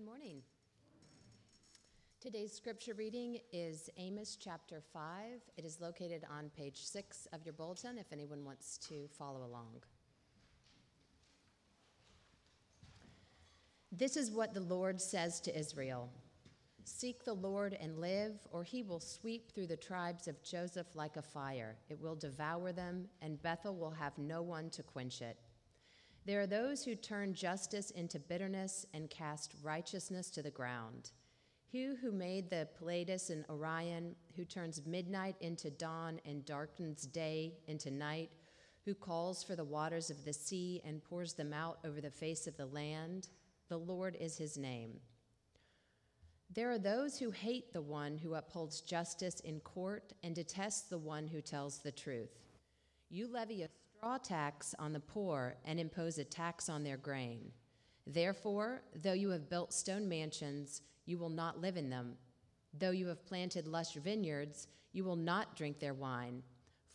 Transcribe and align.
Good 0.00 0.06
morning. 0.06 0.40
Today's 2.22 2.54
scripture 2.54 2.94
reading 2.94 3.36
is 3.52 3.90
Amos 3.98 4.38
chapter 4.40 4.80
5. 4.94 5.02
It 5.58 5.64
is 5.66 5.78
located 5.78 6.24
on 6.34 6.48
page 6.56 6.78
6 6.84 7.28
of 7.34 7.44
your 7.44 7.52
bulletin 7.52 7.98
if 7.98 8.10
anyone 8.10 8.42
wants 8.42 8.78
to 8.88 9.08
follow 9.18 9.44
along. 9.44 9.82
This 13.92 14.16
is 14.16 14.30
what 14.30 14.54
the 14.54 14.62
Lord 14.62 15.02
says 15.02 15.38
to 15.40 15.58
Israel 15.58 16.08
Seek 16.84 17.22
the 17.22 17.34
Lord 17.34 17.76
and 17.78 17.98
live, 17.98 18.38
or 18.52 18.64
he 18.64 18.82
will 18.82 19.00
sweep 19.00 19.52
through 19.52 19.66
the 19.66 19.76
tribes 19.76 20.28
of 20.28 20.42
Joseph 20.42 20.86
like 20.94 21.18
a 21.18 21.22
fire. 21.22 21.76
It 21.90 22.00
will 22.00 22.16
devour 22.16 22.72
them, 22.72 23.06
and 23.20 23.42
Bethel 23.42 23.76
will 23.76 23.90
have 23.90 24.16
no 24.16 24.40
one 24.40 24.70
to 24.70 24.82
quench 24.82 25.20
it. 25.20 25.36
There 26.26 26.40
are 26.40 26.46
those 26.46 26.84
who 26.84 26.94
turn 26.94 27.34
justice 27.34 27.90
into 27.90 28.18
bitterness 28.18 28.84
and 28.92 29.08
cast 29.08 29.54
righteousness 29.62 30.30
to 30.30 30.42
the 30.42 30.50
ground. 30.50 31.10
He 31.66 31.84
who 31.84 32.12
made 32.12 32.50
the 32.50 32.68
Pleiades 32.78 33.30
and 33.30 33.44
Orion, 33.48 34.16
who 34.36 34.44
turns 34.44 34.84
midnight 34.86 35.36
into 35.40 35.70
dawn 35.70 36.20
and 36.24 36.44
darkens 36.44 37.06
day 37.06 37.54
into 37.68 37.90
night, 37.90 38.30
who 38.84 38.94
calls 38.94 39.44
for 39.44 39.56
the 39.56 39.64
waters 39.64 40.10
of 40.10 40.24
the 40.24 40.32
sea 40.32 40.82
and 40.84 41.04
pours 41.04 41.34
them 41.34 41.52
out 41.52 41.78
over 41.84 42.00
the 42.00 42.10
face 42.10 42.46
of 42.46 42.56
the 42.56 42.66
land, 42.66 43.28
the 43.68 43.78
Lord 43.78 44.16
is 44.20 44.36
his 44.36 44.58
name. 44.58 45.00
There 46.52 46.70
are 46.70 46.78
those 46.78 47.18
who 47.18 47.30
hate 47.30 47.72
the 47.72 47.82
one 47.82 48.18
who 48.18 48.34
upholds 48.34 48.80
justice 48.80 49.38
in 49.40 49.60
court 49.60 50.12
and 50.24 50.34
detest 50.34 50.90
the 50.90 50.98
one 50.98 51.28
who 51.28 51.40
tells 51.40 51.78
the 51.78 51.92
truth. 51.92 52.40
You 53.08 53.28
levy 53.28 53.62
a 53.62 53.68
straw 54.00 54.16
tax 54.16 54.74
on 54.78 54.94
the 54.94 55.00
poor 55.00 55.56
and 55.66 55.78
impose 55.78 56.16
a 56.16 56.24
tax 56.24 56.70
on 56.70 56.82
their 56.82 56.96
grain. 56.96 57.52
Therefore, 58.06 58.80
though 59.02 59.12
you 59.12 59.28
have 59.28 59.50
built 59.50 59.74
stone 59.74 60.08
mansions, 60.08 60.80
you 61.04 61.18
will 61.18 61.28
not 61.28 61.60
live 61.60 61.76
in 61.76 61.90
them. 61.90 62.14
Though 62.72 62.92
you 62.92 63.08
have 63.08 63.26
planted 63.26 63.66
lush 63.66 63.92
vineyards, 63.92 64.68
you 64.94 65.04
will 65.04 65.16
not 65.16 65.54
drink 65.54 65.80
their 65.80 65.92
wine. 65.92 66.42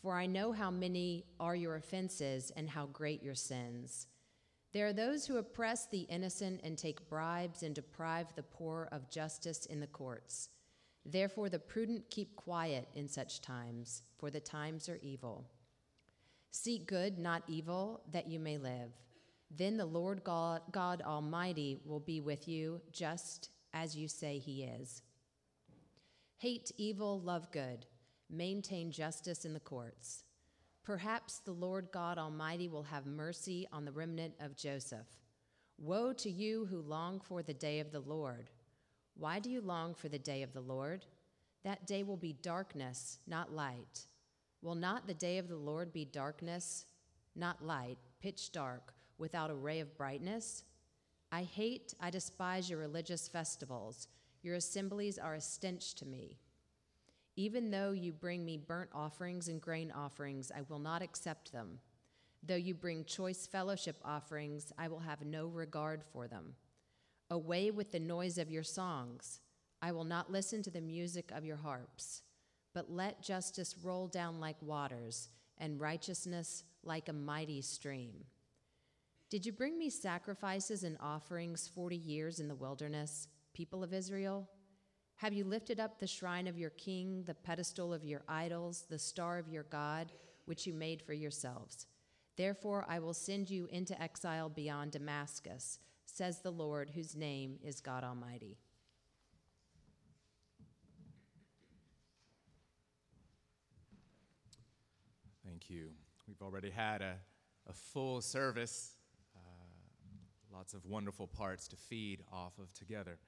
For 0.02 0.18
I 0.18 0.26
know 0.26 0.52
how 0.52 0.72
many 0.72 1.26
are 1.40 1.56
your 1.56 1.76
offenses 1.76 2.52
and 2.56 2.68
how 2.68 2.88
great 2.88 3.22
your 3.22 3.36
sins. 3.36 4.08
There 4.74 4.88
are 4.88 4.94
those 4.94 5.28
who 5.28 5.38
oppress 5.38 5.86
the 5.86 6.08
innocent 6.10 6.62
and 6.64 6.76
take 6.76 7.08
bribes 7.08 7.62
and 7.62 7.76
deprive 7.76 8.34
the 8.36 8.42
poor 8.42 8.90
of 8.92 9.12
justice 9.12 9.68
in 9.68 9.80
the 9.80 9.86
courts. 9.86 10.50
Therefore, 11.06 11.50
the 11.50 11.60
prudent 11.60 12.10
keep 12.10 12.36
quiet 12.36 12.88
in 12.96 13.08
such 13.08 13.42
times, 13.42 14.02
for 14.18 14.32
the 14.32 14.40
times 14.40 14.90
are 14.90 15.00
evil. 15.04 15.46
Seek 16.56 16.88
good, 16.88 17.20
not 17.20 17.44
evil, 17.48 18.02
that 18.14 18.28
you 18.28 18.40
may 18.40 18.58
live. 18.58 18.94
Then 19.52 19.76
the 19.76 19.86
Lord 19.86 20.24
God, 20.24 20.62
God 20.72 21.02
Almighty 21.06 21.82
will 21.84 22.00
be 22.00 22.22
with 22.22 22.48
you, 22.48 22.80
just 22.94 23.50
as 23.74 23.94
you 23.94 24.08
say 24.08 24.38
he 24.38 24.64
is. 24.64 25.02
Hate 26.38 26.72
evil, 26.78 27.20
love 27.20 27.52
good, 27.52 27.86
maintain 28.30 28.90
justice 28.90 29.44
in 29.44 29.54
the 29.54 29.60
courts. 29.60 30.24
Perhaps 30.86 31.40
the 31.40 31.52
Lord 31.52 31.90
God 31.92 32.18
Almighty 32.18 32.70
will 32.70 32.84
have 32.84 33.06
mercy 33.06 33.68
on 33.74 33.84
the 33.84 33.92
remnant 33.92 34.36
of 34.40 34.56
Joseph. 34.56 35.08
Woe 35.78 36.14
to 36.14 36.30
you 36.30 36.68
who 36.68 36.80
long 36.80 37.20
for 37.20 37.44
the 37.44 37.54
day 37.54 37.82
of 37.82 37.92
the 37.92 38.00
Lord. 38.00 38.50
Why 39.18 39.40
do 39.40 39.50
you 39.50 39.60
long 39.60 39.94
for 39.94 40.08
the 40.08 40.20
day 40.20 40.42
of 40.42 40.54
the 40.54 40.62
Lord? 40.62 41.06
That 41.66 41.86
day 41.86 42.04
will 42.04 42.16
be 42.16 42.32
darkness, 42.42 43.20
not 43.28 43.52
light. 43.52 44.08
Will 44.66 44.74
not 44.74 45.06
the 45.06 45.14
day 45.14 45.38
of 45.38 45.48
the 45.48 45.56
Lord 45.56 45.94
be 45.94 46.06
darkness, 46.06 46.88
not 47.36 47.64
light, 47.64 48.00
pitch 48.20 48.52
dark? 48.52 48.96
without 49.20 49.52
a 49.52 49.56
ray 49.56 49.80
of 49.80 49.96
brightness? 49.96 50.64
I 51.32 51.44
hate, 51.44 51.94
I 52.02 52.10
despise 52.10 52.68
your 52.68 52.80
religious 52.80 53.28
festivals. 53.28 54.08
Your 54.42 54.56
assemblies 54.56 55.20
are 55.20 55.36
a 55.36 55.42
stench 55.42 55.94
to 55.96 56.06
me. 56.06 56.40
Even 57.36 57.70
though 57.70 57.92
you 57.92 58.12
bring 58.12 58.44
me 58.44 58.58
burnt 58.58 58.90
offerings 58.92 59.50
and 59.50 59.62
grain 59.62 59.92
offerings, 59.92 60.52
I 60.52 60.62
will 60.68 60.80
not 60.80 61.04
accept 61.04 61.52
them. 61.52 61.80
Though 62.42 62.56
you 62.56 62.74
bring 62.74 63.06
choice 63.06 63.46
fellowship 63.46 63.98
offerings, 64.04 64.74
I 64.80 64.88
will 64.88 65.00
have 65.00 65.24
no 65.24 65.46
regard 65.46 66.04
for 66.12 66.28
them. 66.28 66.56
Away 67.30 67.70
with 67.70 67.92
the 67.92 68.00
noise 68.00 68.40
of 68.40 68.50
your 68.52 68.64
songs. 68.64 69.42
I 69.80 69.92
will 69.92 70.04
not 70.06 70.32
listen 70.32 70.64
to 70.64 70.72
the 70.72 70.82
music 70.82 71.32
of 71.32 71.46
your 71.46 71.58
harps. 71.58 72.24
But 72.76 72.92
let 72.92 73.24
justice 73.24 73.74
roll 73.82 74.10
down 74.10 74.42
like 74.42 74.62
waters, 74.62 75.30
and 75.58 75.80
righteousness 75.80 76.66
like 76.84 77.08
a 77.08 77.14
mighty 77.14 77.62
stream. 77.62 78.26
Did 79.30 79.46
you 79.46 79.54
bring 79.54 79.80
me 79.80 79.90
sacrifices 79.90 80.84
and 80.84 80.98
offerings 81.00 81.70
40 81.74 81.96
years 81.96 82.42
in 82.42 82.50
the 82.50 82.54
wilderness, 82.54 83.30
people 83.54 83.82
of 83.82 83.94
Israel? 83.94 84.50
Have 85.16 85.32
you 85.32 85.46
lifted 85.46 85.80
up 85.80 86.00
the 86.00 86.06
shrine 86.06 86.48
of 86.48 86.58
your 86.58 86.72
king, 86.72 87.24
the 87.24 87.34
pedestal 87.34 87.94
of 87.94 88.04
your 88.04 88.24
idols, 88.28 88.86
the 88.90 89.00
star 89.00 89.40
of 89.40 89.48
your 89.48 89.64
God, 89.64 90.12
which 90.44 90.68
you 90.68 90.74
made 90.74 91.02
for 91.02 91.14
yourselves? 91.14 91.86
Therefore, 92.36 92.86
I 92.90 93.00
will 93.00 93.14
send 93.14 93.50
you 93.50 93.68
into 93.72 94.00
exile 94.02 94.50
beyond 94.50 94.92
Damascus, 94.92 95.80
says 96.06 96.42
the 96.42 96.52
Lord, 96.52 96.92
whose 96.94 97.16
name 97.16 97.58
is 97.64 97.80
God 97.80 98.04
Almighty. 98.04 98.58
You. 105.70 105.90
We've 106.28 106.42
already 106.42 106.70
had 106.70 107.02
a, 107.02 107.16
a 107.68 107.74
full 107.74 108.22
service 108.22 108.96
lots 110.56 110.74
of 110.74 110.86
wonderful 110.86 111.28
parts 111.28 111.68
to 111.68 111.76
feed 111.76 112.22
off 112.32 112.54
of 112.60 112.74
together. 112.74 113.20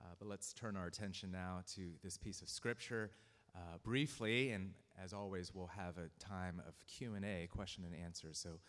Uh, 0.00 0.04
but 0.18 0.28
let's 0.28 0.52
turn 0.52 0.76
our 0.76 0.86
attention 0.86 1.30
now 1.32 1.62
to 1.74 1.90
this 2.02 2.16
piece 2.16 2.40
of 2.42 2.48
scripture 2.48 3.10
uh, 3.56 3.76
briefly, 3.82 4.52
and 4.52 4.70
as 5.02 5.12
always, 5.12 5.52
we'll 5.52 5.70
have 5.76 5.98
a 5.98 6.08
time 6.24 6.62
of 6.66 6.74
Q&A, 6.86 7.48
question 7.50 7.84
and 7.84 7.94
answer, 7.94 8.28
so 8.32 8.60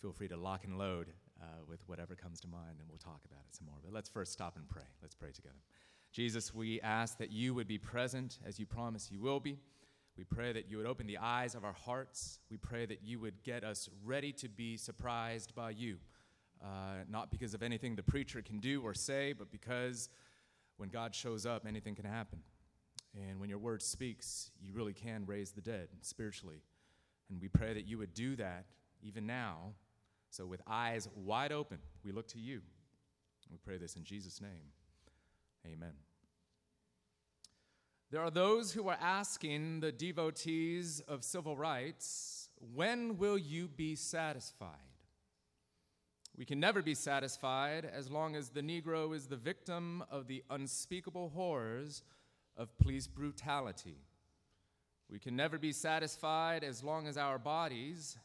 feel 0.00 0.12
free 0.12 0.28
to 0.28 0.36
lock 0.36 0.64
and 0.64 0.78
load 0.78 1.08
uh, 1.42 1.44
with 1.68 1.86
whatever 1.88 2.14
comes 2.14 2.40
to 2.40 2.46
mind, 2.46 2.76
and 2.78 2.88
we'll 2.88 2.98
talk 2.98 3.20
about 3.28 3.40
it 3.48 3.56
some 3.56 3.66
more. 3.66 3.76
But 3.82 3.92
let's 3.92 4.08
first 4.08 4.32
stop 4.32 4.56
and 4.56 4.68
pray. 4.68 4.88
Let's 5.02 5.16
pray 5.16 5.32
together. 5.32 5.58
Jesus, 6.12 6.54
we 6.54 6.80
ask 6.80 7.18
that 7.18 7.32
you 7.32 7.52
would 7.52 7.66
be 7.66 7.78
present 7.78 8.38
as 8.46 8.60
you 8.60 8.66
promise 8.66 9.10
you 9.10 9.20
will 9.20 9.40
be. 9.40 9.58
We 10.16 10.24
pray 10.24 10.52
that 10.52 10.70
you 10.70 10.76
would 10.76 10.86
open 10.86 11.06
the 11.06 11.18
eyes 11.18 11.54
of 11.54 11.64
our 11.64 11.72
hearts. 11.72 12.40
We 12.50 12.56
pray 12.56 12.84
that 12.86 13.02
you 13.02 13.20
would 13.20 13.42
get 13.42 13.64
us 13.64 13.88
ready 14.04 14.32
to 14.34 14.48
be 14.48 14.76
surprised 14.76 15.54
by 15.54 15.70
you 15.70 15.98
uh, 16.62 17.04
not 17.08 17.30
because 17.30 17.54
of 17.54 17.62
anything 17.62 17.96
the 17.96 18.02
preacher 18.02 18.42
can 18.42 18.58
do 18.58 18.82
or 18.82 18.94
say, 18.94 19.32
but 19.32 19.50
because 19.50 20.08
when 20.76 20.88
God 20.88 21.14
shows 21.14 21.46
up, 21.46 21.66
anything 21.66 21.94
can 21.94 22.04
happen. 22.04 22.40
And 23.14 23.40
when 23.40 23.48
your 23.48 23.58
word 23.58 23.82
speaks, 23.82 24.50
you 24.60 24.72
really 24.72 24.92
can 24.92 25.24
raise 25.26 25.52
the 25.52 25.60
dead 25.60 25.88
spiritually. 26.00 26.62
And 27.28 27.40
we 27.40 27.48
pray 27.48 27.74
that 27.74 27.86
you 27.86 27.98
would 27.98 28.14
do 28.14 28.36
that 28.36 28.66
even 29.02 29.26
now. 29.26 29.72
So, 30.30 30.46
with 30.46 30.60
eyes 30.66 31.08
wide 31.16 31.50
open, 31.50 31.78
we 32.04 32.12
look 32.12 32.28
to 32.28 32.38
you. 32.38 32.60
We 33.50 33.56
pray 33.56 33.78
this 33.78 33.96
in 33.96 34.04
Jesus' 34.04 34.40
name. 34.40 34.70
Amen. 35.66 36.09
There 38.10 38.22
are 38.22 38.30
those 38.30 38.72
who 38.72 38.88
are 38.88 38.98
asking 39.00 39.78
the 39.80 39.92
devotees 39.92 41.00
of 41.06 41.22
civil 41.22 41.56
rights, 41.56 42.48
when 42.74 43.18
will 43.18 43.38
you 43.38 43.68
be 43.68 43.94
satisfied? 43.94 44.74
We 46.36 46.44
can 46.44 46.58
never 46.58 46.82
be 46.82 46.94
satisfied 46.94 47.84
as 47.84 48.10
long 48.10 48.34
as 48.34 48.48
the 48.48 48.62
Negro 48.62 49.14
is 49.14 49.28
the 49.28 49.36
victim 49.36 50.02
of 50.10 50.26
the 50.26 50.42
unspeakable 50.50 51.28
horrors 51.28 52.02
of 52.56 52.76
police 52.78 53.06
brutality. 53.06 53.98
We 55.08 55.20
can 55.20 55.36
never 55.36 55.56
be 55.56 55.70
satisfied 55.70 56.64
as 56.64 56.82
long 56.82 57.06
as 57.06 57.16
our 57.16 57.38
bodies, 57.38 58.18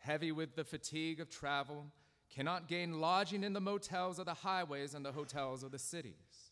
heavy 0.00 0.32
with 0.32 0.54
the 0.54 0.64
fatigue 0.64 1.18
of 1.18 1.30
travel, 1.30 1.86
cannot 2.28 2.68
gain 2.68 3.00
lodging 3.00 3.42
in 3.42 3.54
the 3.54 3.60
motels 3.60 4.18
of 4.18 4.26
the 4.26 4.34
highways 4.34 4.92
and 4.92 5.02
the 5.02 5.12
hotels 5.12 5.62
of 5.62 5.72
the 5.72 5.78
cities. 5.78 6.49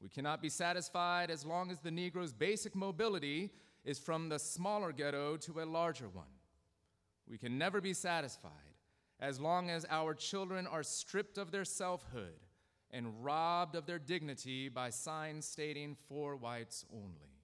We 0.00 0.08
cannot 0.08 0.40
be 0.40 0.48
satisfied 0.48 1.30
as 1.30 1.44
long 1.44 1.70
as 1.70 1.80
the 1.80 1.90
Negro's 1.90 2.32
basic 2.32 2.74
mobility 2.74 3.50
is 3.84 3.98
from 3.98 4.28
the 4.28 4.38
smaller 4.38 4.92
ghetto 4.92 5.36
to 5.38 5.60
a 5.60 5.64
larger 5.64 6.08
one. 6.08 6.26
We 7.28 7.38
can 7.38 7.58
never 7.58 7.80
be 7.80 7.94
satisfied 7.94 8.52
as 9.20 9.40
long 9.40 9.70
as 9.70 9.84
our 9.90 10.14
children 10.14 10.66
are 10.66 10.82
stripped 10.82 11.38
of 11.38 11.50
their 11.50 11.64
selfhood 11.64 12.40
and 12.90 13.24
robbed 13.24 13.74
of 13.74 13.86
their 13.86 13.98
dignity 13.98 14.68
by 14.68 14.90
signs 14.90 15.46
stating 15.46 15.96
for 16.08 16.36
whites 16.36 16.84
only. 16.92 17.34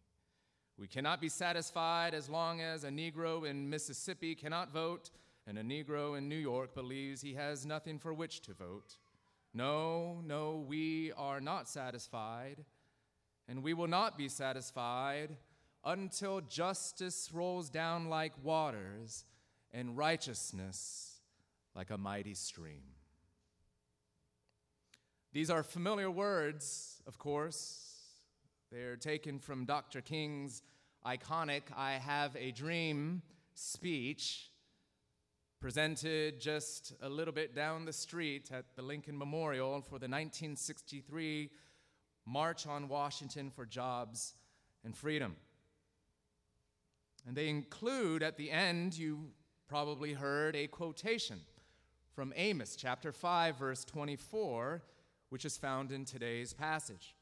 We 0.79 0.89
cannot 0.89 1.21
be 1.21 1.29
satisfied 1.29 2.15
as 2.15 2.29
long 2.29 2.61
as 2.61 2.85
a 2.85 2.89
Negro 2.89 3.49
in 3.49 3.69
Mississippi 3.69 4.35
cannot 4.35 4.73
vote 4.73 5.11
and 5.47 5.59
a 5.59 5.63
Negro 5.63 6.17
in 6.17 6.29
New 6.29 6.39
York 6.39 6.75
believes 6.75 7.21
he 7.21 7.35
has 7.35 7.67
nothing 7.67 7.99
for 7.99 8.15
which 8.15 8.41
to 8.43 8.55
vote. 8.55 8.97
No, 9.55 10.21
no, 10.27 10.65
we 10.67 11.13
are 11.17 11.41
not 11.41 11.69
satisfied, 11.69 12.65
and 13.49 13.63
we 13.63 13.73
will 13.73 13.87
not 13.87 14.19
be 14.19 14.29
satisfied 14.29 15.37
until 15.85 16.41
justice 16.41 17.31
rolls 17.33 17.71
down 17.71 18.09
like 18.09 18.33
waters 18.43 19.25
and 19.73 19.97
righteousness 19.97 21.21
like 21.77 21.91
a 21.91 21.99
mighty 21.99 22.35
stream. 22.35 22.83
These 25.33 25.51
are 25.51 25.63
familiar 25.63 26.11
words, 26.11 27.01
of 27.07 27.19
course. 27.19 27.95
They're 28.73 28.97
taken 28.97 29.39
from 29.39 29.67
Dr. 29.67 30.01
King's 30.01 30.63
iconic 31.07 31.63
I 31.77 31.93
Have 31.93 32.35
a 32.37 32.51
Dream 32.51 33.23
speech, 33.55 34.51
presented 35.65 36.39
just 36.39 36.93
a 37.01 37.09
little 37.09 37.33
bit 37.33 37.55
down 37.55 37.87
the 37.87 37.93
street 37.93 38.51
at 38.53 38.67
the 38.77 38.83
Lincoln 38.83 39.17
Memorial 39.17 39.81
for 39.81 39.99
the 39.99 40.07
1963 40.07 41.49
March 42.27 42.67
on 42.67 42.87
Washington 42.87 43.51
for 43.51 43.65
Jobs 43.65 44.35
and 44.85 44.95
Freedom. 44.95 45.35
And 47.27 47.35
they 47.35 47.49
include 47.49 48.23
at 48.23 48.37
the 48.37 48.51
end, 48.51 48.93
you 48.93 49.31
probably 49.67 50.13
heard 50.13 50.55
a 50.55 50.67
quotation 50.67 51.41
from 52.13 52.35
Amos 52.37 52.77
chapter 52.77 53.11
5, 53.11 53.59
verse 53.59 53.87
24, 53.87 54.83
which 55.31 55.47
is 55.47 55.57
found 55.57 55.93
in 55.93 56.05
today's 56.05 56.53
passage. 56.53 57.15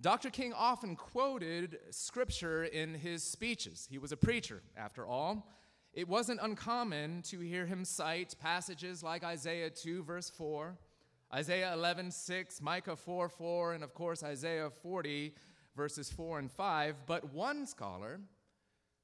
Dr. 0.00 0.30
King 0.30 0.54
often 0.54 0.96
quoted 0.96 1.78
scripture 1.90 2.64
in 2.64 2.94
his 2.94 3.22
speeches. 3.22 3.86
He 3.90 3.98
was 3.98 4.12
a 4.12 4.16
preacher, 4.16 4.62
after 4.78 5.06
all. 5.06 5.46
It 5.94 6.08
wasn't 6.08 6.40
uncommon 6.42 7.20
to 7.22 7.40
hear 7.40 7.66
him 7.66 7.84
cite 7.84 8.34
passages 8.40 9.02
like 9.02 9.22
Isaiah 9.22 9.68
2, 9.68 10.02
verse 10.02 10.30
4, 10.30 10.76
Isaiah 11.34 11.72
11, 11.74 12.10
6, 12.10 12.62
Micah 12.62 12.96
4, 12.96 13.28
4, 13.28 13.74
and 13.74 13.84
of 13.84 13.92
course 13.92 14.22
Isaiah 14.22 14.70
40, 14.70 15.34
verses 15.76 16.10
4 16.10 16.38
and 16.38 16.50
5. 16.50 17.06
But 17.06 17.32
one 17.32 17.66
scholar 17.66 18.20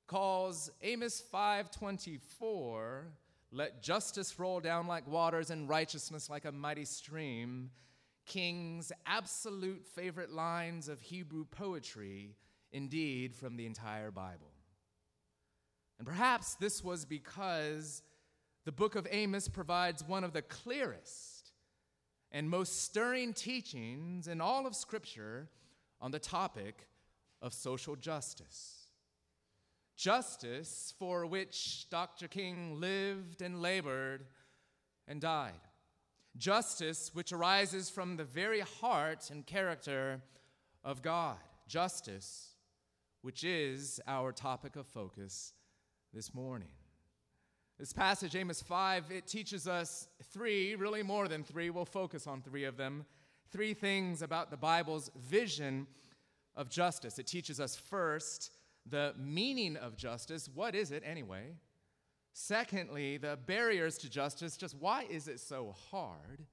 calls 0.07 0.71
Amos 0.81 1.21
5:24, 1.21 3.13
"Let 3.51 3.83
justice 3.83 4.39
roll 4.39 4.61
down 4.61 4.87
like 4.87 5.07
waters 5.07 5.51
and 5.51 5.69
righteousness 5.69 6.31
like 6.31 6.47
a 6.47 6.53
mighty 6.53 6.87
stream." 6.87 7.71
King's 8.25 8.93
absolute 9.07 9.87
favorite 9.87 10.31
lines 10.31 10.89
of 10.89 11.01
Hebrew 11.01 11.45
poetry, 11.45 12.37
indeed 12.73 13.35
from 13.35 13.57
the 13.57 13.67
entire 13.67 14.11
Bible. 14.11 14.58
And 15.99 16.07
perhaps 16.07 16.55
this 16.55 16.83
was 16.85 17.05
because 17.05 18.03
the 18.65 18.73
book 18.73 18.95
of 18.95 19.07
Amos 19.11 19.49
provides 19.49 20.05
one 20.05 20.25
of 20.25 20.33
the 20.33 20.43
clearest 20.43 21.53
and 22.31 22.49
most 22.49 22.83
stirring 22.83 23.33
teachings 23.33 24.29
in 24.29 24.41
all 24.41 24.67
of 24.67 24.77
Scripture 24.77 25.49
on 26.01 26.11
the 26.11 26.19
topic 26.19 26.87
of 27.43 27.53
social 27.53 27.97
justice. 27.97 28.91
Justice 29.97 30.95
for 30.99 31.27
which 31.27 31.89
Dr. 31.91 32.29
King 32.29 32.79
lived 32.79 33.43
and 33.43 33.61
labored 33.61 34.27
and 35.09 35.21
died. 35.21 35.61
Justice 36.37 37.11
which 37.15 37.33
arises 37.33 37.91
from 37.91 38.17
the 38.17 38.25
very 38.25 38.61
heart 38.61 39.31
and 39.31 39.45
character 39.45 40.21
of 40.85 41.03
God. 41.03 41.39
Justice 41.67 42.55
which 43.23 43.43
is 43.43 44.01
our 44.07 44.31
topic 44.31 44.77
of 44.77 44.87
focus 44.87 45.53
this 46.13 46.35
morning. 46.35 46.69
This 47.79 47.93
passage, 47.93 48.35
Amos 48.35 48.63
5, 48.63 49.11
it 49.11 49.27
teaches 49.27 49.69
us 49.69 50.09
three, 50.33 50.75
really 50.75 51.03
more 51.03 51.29
than 51.29 51.45
three, 51.45 51.71
we'll 51.71 51.85
focus 51.85 52.27
on 52.27 52.41
three 52.41 52.65
of 52.65 52.77
them, 52.77 53.05
three 53.53 53.75
things 53.75 54.23
about 54.23 54.51
the 54.51 54.57
Bible's 54.57 55.11
vision 55.17 55.87
of 56.57 56.69
justice. 56.69 57.19
It 57.19 57.27
teaches 57.27 57.61
us 57.61 57.77
first 57.77 58.51
the 58.85 59.15
meaning 59.17 59.77
of 59.77 59.97
justice. 59.97 60.49
What 60.53 60.75
is 60.75 60.91
it 60.91 61.03
anyway? 61.07 61.55
Secondly, 62.33 63.17
the 63.17 63.39
barriers 63.47 63.99
to 63.99 64.11
justice. 64.11 64.57
Just 64.57 64.77
why 64.77 65.05
is 65.09 65.29
it 65.29 65.41
so 65.41 65.75
hard? 65.91 66.47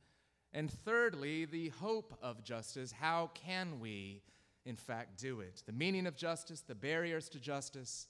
And 0.54 0.72
thirdly, 0.72 1.46
the 1.46 1.70
hope 1.70 2.18
of 2.22 2.44
justice. 2.44 2.92
How 2.92 3.32
can 3.34 3.80
we, 3.80 4.22
in 4.66 4.76
fact, 4.76 5.18
do 5.18 5.40
it? 5.42 5.64
The 5.66 5.74
meaning 5.74 6.08
of 6.08 6.16
justice, 6.16 6.62
the 6.62 6.76
barriers 6.76 7.30
to 7.30 7.40
justice, 7.40 8.08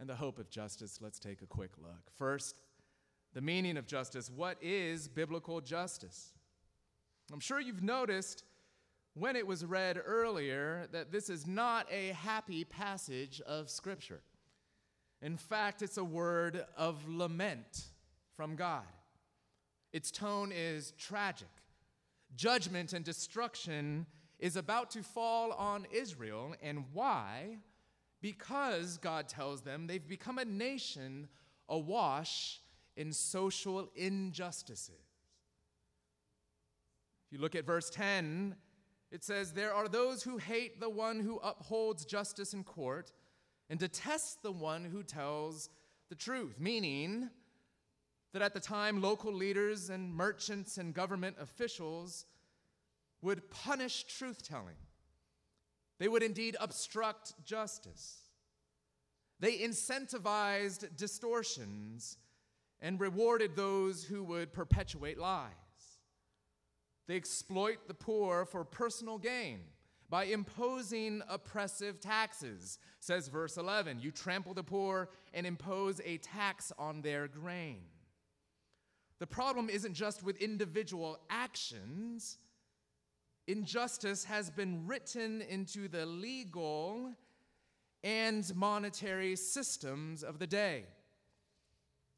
and 0.00 0.08
the 0.08 0.16
hope 0.16 0.38
of 0.38 0.50
justice. 0.50 0.98
Let's 1.00 1.18
take 1.18 1.42
a 1.42 1.46
quick 1.46 1.72
look. 1.78 2.10
First, 2.16 2.56
the 3.34 3.42
meaning 3.42 3.76
of 3.76 3.86
justice. 3.86 4.30
What 4.34 4.56
is 4.62 5.06
biblical 5.06 5.60
justice? 5.60 6.32
I'm 7.32 7.38
sure 7.38 7.60
you've 7.60 7.82
noticed 7.82 8.42
when 9.14 9.36
it 9.36 9.46
was 9.46 9.64
read 9.64 10.00
earlier 10.04 10.88
that 10.92 11.12
this 11.12 11.28
is 11.28 11.46
not 11.46 11.86
a 11.92 12.08
happy 12.08 12.64
passage 12.64 13.40
of 13.42 13.68
Scripture. 13.68 14.22
In 15.22 15.36
fact, 15.36 15.82
it's 15.82 15.98
a 15.98 16.04
word 16.04 16.64
of 16.76 17.06
lament 17.06 17.84
from 18.34 18.56
God. 18.56 18.84
Its 19.92 20.10
tone 20.10 20.50
is 20.50 20.92
tragic. 20.92 21.48
Judgment 22.36 22.94
and 22.94 23.04
destruction 23.04 24.06
is 24.38 24.56
about 24.56 24.90
to 24.92 25.02
fall 25.02 25.52
on 25.52 25.86
Israel. 25.92 26.54
And 26.62 26.84
why? 26.94 27.58
Because 28.20 28.98
God 28.98 29.28
tells 29.28 29.62
them 29.62 29.86
they've 29.86 30.06
become 30.06 30.38
a 30.38 30.44
nation 30.44 31.28
awash 31.68 32.60
in 32.96 33.12
social 33.12 33.88
injustices. 33.94 34.94
If 37.26 37.32
you 37.32 37.38
look 37.38 37.54
at 37.54 37.64
verse 37.64 37.88
10, 37.90 38.56
it 39.10 39.24
says, 39.24 39.52
There 39.52 39.72
are 39.72 39.88
those 39.88 40.22
who 40.22 40.36
hate 40.36 40.80
the 40.80 40.90
one 40.90 41.20
who 41.20 41.38
upholds 41.38 42.04
justice 42.04 42.52
in 42.52 42.64
court 42.64 43.12
and 43.68 43.78
detest 43.78 44.42
the 44.42 44.52
one 44.52 44.84
who 44.84 45.02
tells 45.02 45.70
the 46.08 46.16
truth, 46.16 46.56
meaning 46.58 47.30
that 48.32 48.42
at 48.42 48.52
the 48.52 48.60
time 48.60 49.00
local 49.00 49.32
leaders 49.32 49.90
and 49.90 50.12
merchants 50.12 50.76
and 50.76 50.92
government 50.92 51.36
officials 51.40 52.26
would 53.22 53.48
punish 53.50 54.04
truth 54.04 54.42
telling. 54.42 54.76
They 56.00 56.08
would 56.08 56.22
indeed 56.22 56.56
obstruct 56.58 57.34
justice. 57.44 58.16
They 59.38 59.58
incentivized 59.58 60.96
distortions 60.96 62.16
and 62.80 62.98
rewarded 62.98 63.54
those 63.54 64.02
who 64.02 64.24
would 64.24 64.52
perpetuate 64.52 65.18
lies. 65.18 65.52
They 67.06 67.16
exploit 67.16 67.86
the 67.86 67.94
poor 67.94 68.46
for 68.46 68.64
personal 68.64 69.18
gain 69.18 69.60
by 70.08 70.24
imposing 70.24 71.22
oppressive 71.28 72.00
taxes, 72.00 72.78
says 73.00 73.28
verse 73.28 73.58
11. 73.58 74.00
You 74.00 74.10
trample 74.10 74.54
the 74.54 74.62
poor 74.62 75.10
and 75.34 75.46
impose 75.46 76.00
a 76.04 76.16
tax 76.16 76.72
on 76.78 77.02
their 77.02 77.28
grain. 77.28 77.82
The 79.18 79.26
problem 79.26 79.68
isn't 79.68 79.94
just 79.94 80.22
with 80.22 80.38
individual 80.38 81.18
actions, 81.28 82.38
injustice 83.46 84.24
has 84.24 84.50
been 84.50 84.86
written 84.86 85.42
into 85.42 85.88
the 85.88 86.06
legal 86.06 87.12
and 88.02 88.54
monetary 88.54 89.36
systems 89.36 90.22
of 90.22 90.38
the 90.38 90.46
day. 90.46 90.84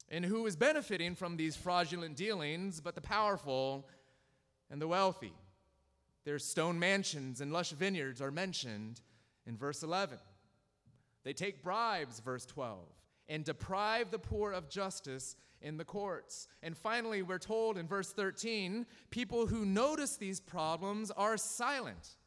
And 0.09 0.23
who 0.23 0.45
is 0.45 0.55
benefiting 0.55 1.15
from 1.15 1.37
these 1.37 1.55
fraudulent 1.55 2.15
dealings 2.15 2.79
but 2.79 2.95
the 2.95 3.01
powerful 3.01 3.87
and 4.69 4.81
the 4.81 4.87
wealthy. 4.87 5.33
Their 6.25 6.39
stone 6.39 6.79
mansions 6.79 7.41
and 7.41 7.51
lush 7.51 7.71
vineyards 7.71 8.21
are 8.21 8.31
mentioned 8.31 9.01
in 9.45 9.57
verse 9.57 9.83
11. 9.83 10.17
They 11.23 11.33
take 11.33 11.63
bribes, 11.63 12.19
verse 12.19 12.45
12, 12.45 12.79
and 13.27 13.43
deprive 13.43 14.11
the 14.11 14.19
poor 14.19 14.51
of 14.51 14.69
justice 14.69 15.35
in 15.63 15.77
the 15.77 15.85
courts. 15.85 16.47
And 16.61 16.77
finally, 16.77 17.21
we're 17.23 17.39
told 17.39 17.77
in 17.77 17.87
verse 17.87 18.11
13 18.11 18.85
people 19.09 19.47
who 19.47 19.65
notice 19.65 20.17
these 20.17 20.39
problems 20.39 21.09
are 21.11 21.37
silent, 21.37 22.17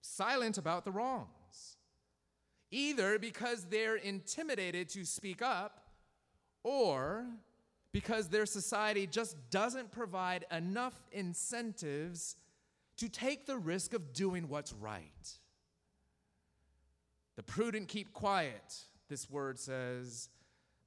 silent 0.00 0.58
about 0.58 0.84
the 0.84 0.92
wrongs, 0.92 1.78
either 2.70 3.18
because 3.18 3.64
they're 3.64 3.96
intimidated 3.96 4.88
to 4.90 5.04
speak 5.04 5.42
up 5.42 5.80
or 6.62 7.26
because 7.92 8.28
their 8.28 8.46
society 8.46 9.06
just 9.06 9.36
doesn't 9.50 9.90
provide 9.92 10.44
enough 10.50 11.00
incentives 11.12 12.36
to 12.96 13.08
take 13.08 13.46
the 13.46 13.56
risk 13.56 13.94
of 13.94 14.12
doing 14.12 14.48
what's 14.48 14.72
right. 14.72 15.38
The 17.36 17.42
prudent 17.42 17.88
keep 17.88 18.12
quiet, 18.12 18.84
this 19.08 19.28
word 19.28 19.58
says. 19.58 20.28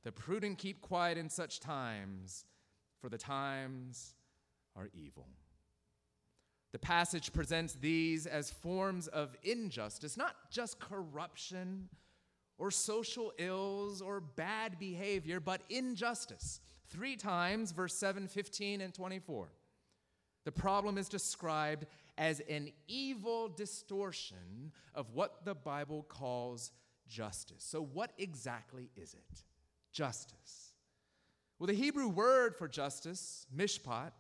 The 0.07 0.13
prudent 0.13 0.57
keep 0.57 0.79
quiet 0.79 1.17
in 1.17 1.29
such 1.29 1.59
times, 1.59 2.45
for 3.01 3.09
the 3.09 3.17
times 3.17 4.15
are 4.73 4.87
evil. 4.93 5.27
The 6.71 6.79
passage 6.79 7.33
presents 7.33 7.73
these 7.73 8.25
as 8.25 8.49
forms 8.49 9.09
of 9.09 9.35
injustice, 9.43 10.15
not 10.15 10.37
just 10.49 10.79
corruption 10.79 11.89
or 12.57 12.71
social 12.71 13.33
ills 13.37 14.01
or 14.01 14.21
bad 14.21 14.79
behavior, 14.79 15.41
but 15.41 15.59
injustice 15.69 16.61
Three 16.89 17.17
times, 17.17 17.73
verse 17.73 17.93
7, 17.93 18.29
15, 18.29 18.79
and 18.79 18.93
24. 18.93 19.49
The 20.45 20.51
problem 20.53 20.97
is 20.97 21.09
described 21.09 21.85
as 22.17 22.39
an 22.49 22.71
evil 22.87 23.49
distortion 23.49 24.71
of 24.95 25.11
what 25.11 25.43
the 25.43 25.53
Bible 25.53 26.05
calls 26.07 26.71
justice. 27.09 27.65
So, 27.67 27.81
what 27.81 28.11
exactly 28.17 28.89
is 28.95 29.13
it? 29.13 29.43
Justice. 29.98 30.74
Well, 31.58 31.66
the 31.66 31.74
Hebrew 31.74 32.08
word 32.08 32.56
for 32.56 32.68
justice, 32.68 33.48
mishpat, 33.56 34.12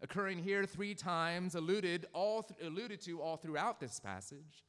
occurring 0.00 0.38
here 0.38 0.64
three 0.64 0.94
times, 0.94 1.56
alluded, 1.56 2.06
all 2.12 2.44
th- 2.44 2.60
alluded 2.64 3.00
to 3.00 3.20
all 3.20 3.36
throughout 3.36 3.80
this 3.80 3.98
passage. 3.98 4.64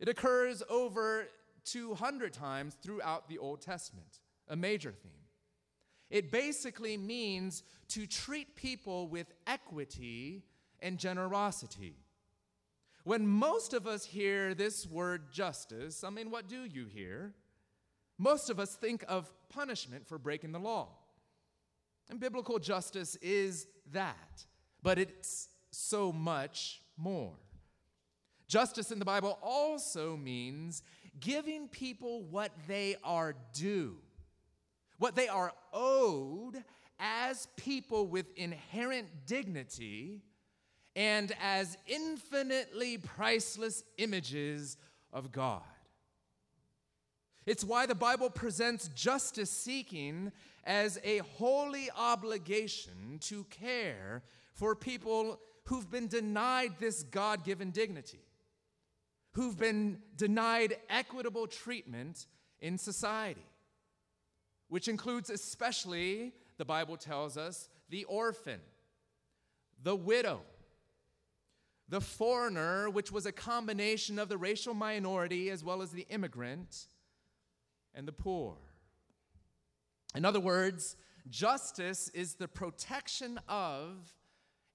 It 0.00 0.08
occurs 0.08 0.62
over 0.70 1.28
200 1.66 2.32
times 2.32 2.78
throughout 2.82 3.28
the 3.28 3.36
Old 3.36 3.60
Testament, 3.60 4.20
a 4.48 4.56
major 4.56 4.90
theme. 4.90 5.26
It 6.08 6.32
basically 6.32 6.96
means 6.96 7.62
to 7.88 8.06
treat 8.06 8.56
people 8.56 9.06
with 9.06 9.26
equity 9.46 10.44
and 10.80 10.96
generosity. 10.96 11.96
When 13.04 13.26
most 13.26 13.74
of 13.74 13.86
us 13.86 14.06
hear 14.06 14.54
this 14.54 14.86
word 14.86 15.30
justice, 15.30 16.04
I 16.04 16.08
mean, 16.08 16.30
what 16.30 16.48
do 16.48 16.64
you 16.64 16.86
hear? 16.86 17.34
Most 18.18 18.50
of 18.50 18.58
us 18.58 18.74
think 18.74 19.04
of 19.08 19.32
punishment 19.48 20.06
for 20.06 20.18
breaking 20.18 20.52
the 20.52 20.58
law. 20.58 20.88
And 22.10 22.18
biblical 22.18 22.58
justice 22.58 23.16
is 23.16 23.66
that, 23.92 24.44
but 24.82 24.98
it's 24.98 25.48
so 25.70 26.12
much 26.12 26.82
more. 26.96 27.34
Justice 28.48 28.90
in 28.90 28.98
the 28.98 29.04
Bible 29.04 29.38
also 29.42 30.16
means 30.16 30.82
giving 31.20 31.68
people 31.68 32.22
what 32.22 32.50
they 32.66 32.96
are 33.04 33.34
due, 33.52 33.96
what 34.98 35.14
they 35.14 35.28
are 35.28 35.52
owed 35.72 36.64
as 36.98 37.46
people 37.56 38.06
with 38.06 38.26
inherent 38.36 39.08
dignity 39.26 40.22
and 40.96 41.32
as 41.40 41.76
infinitely 41.86 42.98
priceless 42.98 43.84
images 43.98 44.76
of 45.12 45.30
God. 45.30 45.62
It's 47.48 47.64
why 47.64 47.86
the 47.86 47.94
Bible 47.94 48.28
presents 48.28 48.88
justice 48.88 49.50
seeking 49.50 50.32
as 50.64 51.00
a 51.02 51.22
holy 51.38 51.88
obligation 51.96 53.18
to 53.22 53.44
care 53.44 54.22
for 54.52 54.76
people 54.76 55.40
who've 55.64 55.90
been 55.90 56.08
denied 56.08 56.72
this 56.78 57.02
God 57.04 57.44
given 57.44 57.70
dignity, 57.70 58.20
who've 59.32 59.56
been 59.56 59.96
denied 60.14 60.76
equitable 60.90 61.46
treatment 61.46 62.26
in 62.60 62.76
society, 62.76 63.46
which 64.68 64.86
includes 64.86 65.30
especially, 65.30 66.34
the 66.58 66.66
Bible 66.66 66.98
tells 66.98 67.38
us, 67.38 67.70
the 67.88 68.04
orphan, 68.04 68.60
the 69.82 69.96
widow, 69.96 70.42
the 71.88 72.02
foreigner, 72.02 72.90
which 72.90 73.10
was 73.10 73.24
a 73.24 73.32
combination 73.32 74.18
of 74.18 74.28
the 74.28 74.36
racial 74.36 74.74
minority 74.74 75.48
as 75.48 75.64
well 75.64 75.80
as 75.80 75.92
the 75.92 76.06
immigrant 76.10 76.88
and 77.94 78.06
the 78.06 78.12
poor. 78.12 78.56
In 80.14 80.24
other 80.24 80.40
words, 80.40 80.96
justice 81.28 82.08
is 82.14 82.34
the 82.34 82.48
protection 82.48 83.38
of 83.48 84.12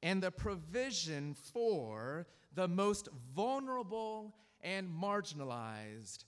and 0.02 0.22
the 0.22 0.32
provision 0.32 1.34
for 1.34 2.28
the 2.54 2.68
most 2.68 3.08
vulnerable 3.36 4.36
and 4.62 4.90
marginalized 4.90 6.26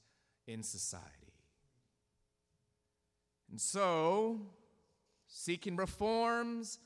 in 0.48 0.64
society. 0.64 1.34
And 3.52 3.60
so, 3.60 4.42
seeking 5.28 5.76
reforms 5.76 6.80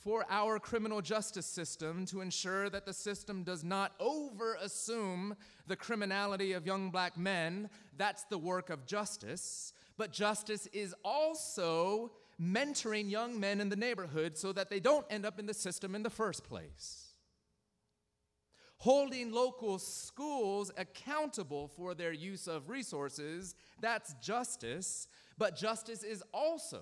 for 0.00 0.24
our 0.30 0.58
criminal 0.58 1.02
justice 1.02 1.46
system 1.46 2.06
to 2.06 2.22
ensure 2.22 2.70
that 2.70 2.86
the 2.86 2.92
system 2.92 3.42
does 3.42 3.62
not 3.62 3.92
over 4.00 4.56
assume 4.62 5.36
the 5.66 5.76
criminality 5.76 6.52
of 6.52 6.66
young 6.66 6.90
black 6.90 7.18
men. 7.18 7.68
That's 7.98 8.24
the 8.24 8.38
work 8.38 8.70
of 8.70 8.86
justice. 8.86 9.74
But 9.98 10.12
justice 10.12 10.66
is 10.72 10.94
also 11.04 12.12
mentoring 12.40 13.10
young 13.10 13.38
men 13.38 13.60
in 13.60 13.68
the 13.68 13.76
neighborhood 13.76 14.38
so 14.38 14.52
that 14.52 14.70
they 14.70 14.80
don't 14.80 15.04
end 15.10 15.26
up 15.26 15.38
in 15.38 15.44
the 15.44 15.52
system 15.52 15.94
in 15.94 16.02
the 16.02 16.08
first 16.08 16.44
place. 16.44 17.12
Holding 18.78 19.30
local 19.30 19.78
schools 19.78 20.72
accountable 20.78 21.68
for 21.68 21.94
their 21.94 22.12
use 22.12 22.48
of 22.48 22.70
resources, 22.70 23.54
that's 23.82 24.14
justice. 24.22 25.06
But 25.36 25.54
justice 25.54 26.02
is 26.02 26.22
also 26.32 26.80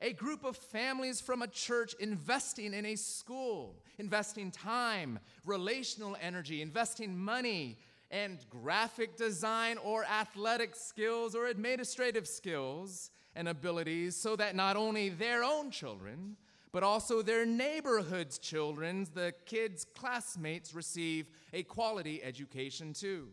a 0.00 0.12
group 0.12 0.44
of 0.44 0.56
families 0.56 1.20
from 1.20 1.42
a 1.42 1.48
church 1.48 1.94
investing 1.98 2.72
in 2.72 2.86
a 2.86 2.96
school, 2.96 3.82
investing 3.98 4.50
time, 4.50 5.18
relational 5.44 6.16
energy, 6.20 6.62
investing 6.62 7.16
money, 7.16 7.78
and 8.10 8.38
graphic 8.48 9.16
design 9.16 9.76
or 9.78 10.04
athletic 10.04 10.74
skills 10.74 11.34
or 11.34 11.46
administrative 11.46 12.26
skills 12.26 13.10
and 13.34 13.48
abilities 13.48 14.16
so 14.16 14.34
that 14.36 14.54
not 14.54 14.76
only 14.76 15.08
their 15.08 15.44
own 15.44 15.70
children, 15.70 16.36
but 16.72 16.82
also 16.82 17.22
their 17.22 17.44
neighborhood's 17.44 18.38
children, 18.38 19.06
the 19.14 19.32
kids' 19.46 19.84
classmates, 19.84 20.74
receive 20.74 21.26
a 21.52 21.62
quality 21.62 22.22
education 22.22 22.92
too. 22.92 23.28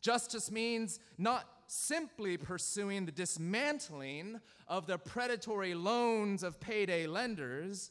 Justice 0.00 0.50
means 0.50 1.00
not 1.16 1.46
simply 1.68 2.36
pursuing 2.36 3.04
the 3.04 3.12
dismantling 3.12 4.40
of 4.66 4.86
the 4.86 4.98
predatory 4.98 5.74
loans 5.74 6.42
of 6.42 6.58
payday 6.58 7.06
lenders, 7.06 7.90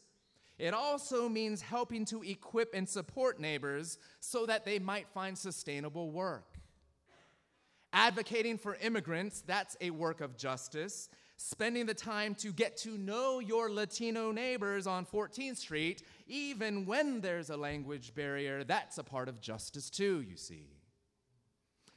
it 0.58 0.74
also 0.74 1.30
means 1.30 1.62
helping 1.62 2.04
to 2.06 2.24
equip 2.24 2.74
and 2.74 2.90
support 2.90 3.40
neighbors 3.40 4.00
so 4.20 4.48
that 4.48 4.66
they 4.66 4.80
might 4.80 5.08
find 5.10 5.38
sustainable 5.38 6.10
work. 6.12 6.56
Advocating 7.94 8.58
for 8.58 8.76
immigrants, 8.82 9.42
that's 9.46 9.78
a 9.80 9.92
work 9.92 10.22
of 10.22 10.36
justice. 10.36 11.10
Spending 11.38 11.86
the 11.86 11.94
time 11.94 12.34
to 12.34 12.52
get 12.52 12.78
to 12.78 12.98
know 12.98 13.40
your 13.40 13.70
Latino 13.70 14.32
neighbors 14.32 14.88
on 14.88 15.06
14th 15.06 15.58
Street, 15.58 16.02
even 16.28 16.88
when 16.88 17.22
there's 17.22 17.52
a 17.52 17.58
language 17.58 18.16
barrier, 18.16 18.64
that's 18.64 18.98
a 18.98 19.04
part 19.04 19.30
of 19.30 19.40
justice 19.40 19.92
too, 19.92 20.26
you 20.28 20.36
see. 20.36 20.66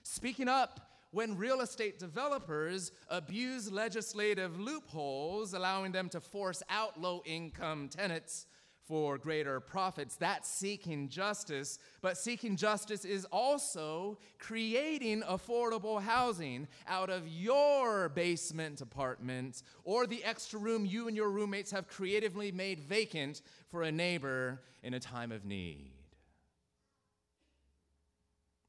Speaking 0.02 0.48
up 0.48 0.89
when 1.12 1.36
real 1.36 1.60
estate 1.60 1.98
developers 1.98 2.92
abuse 3.08 3.70
legislative 3.70 4.58
loopholes, 4.58 5.54
allowing 5.54 5.92
them 5.92 6.08
to 6.08 6.20
force 6.20 6.62
out 6.68 7.00
low 7.00 7.22
income 7.24 7.88
tenants 7.88 8.46
for 8.90 9.18
greater 9.18 9.60
profits. 9.60 10.16
That's 10.16 10.50
seeking 10.50 11.08
justice. 11.08 11.78
But 12.02 12.18
seeking 12.18 12.56
justice 12.56 13.04
is 13.04 13.24
also 13.26 14.18
creating 14.40 15.22
affordable 15.22 16.02
housing 16.02 16.66
out 16.88 17.08
of 17.08 17.28
your 17.28 18.08
basement 18.08 18.80
apartment 18.80 19.62
or 19.84 20.08
the 20.08 20.24
extra 20.24 20.58
room 20.58 20.84
you 20.84 21.06
and 21.06 21.16
your 21.16 21.30
roommates 21.30 21.70
have 21.70 21.86
creatively 21.86 22.50
made 22.50 22.80
vacant 22.80 23.42
for 23.70 23.82
a 23.82 23.92
neighbor 23.92 24.60
in 24.82 24.94
a 24.94 25.00
time 25.00 25.30
of 25.30 25.44
need. 25.44 25.92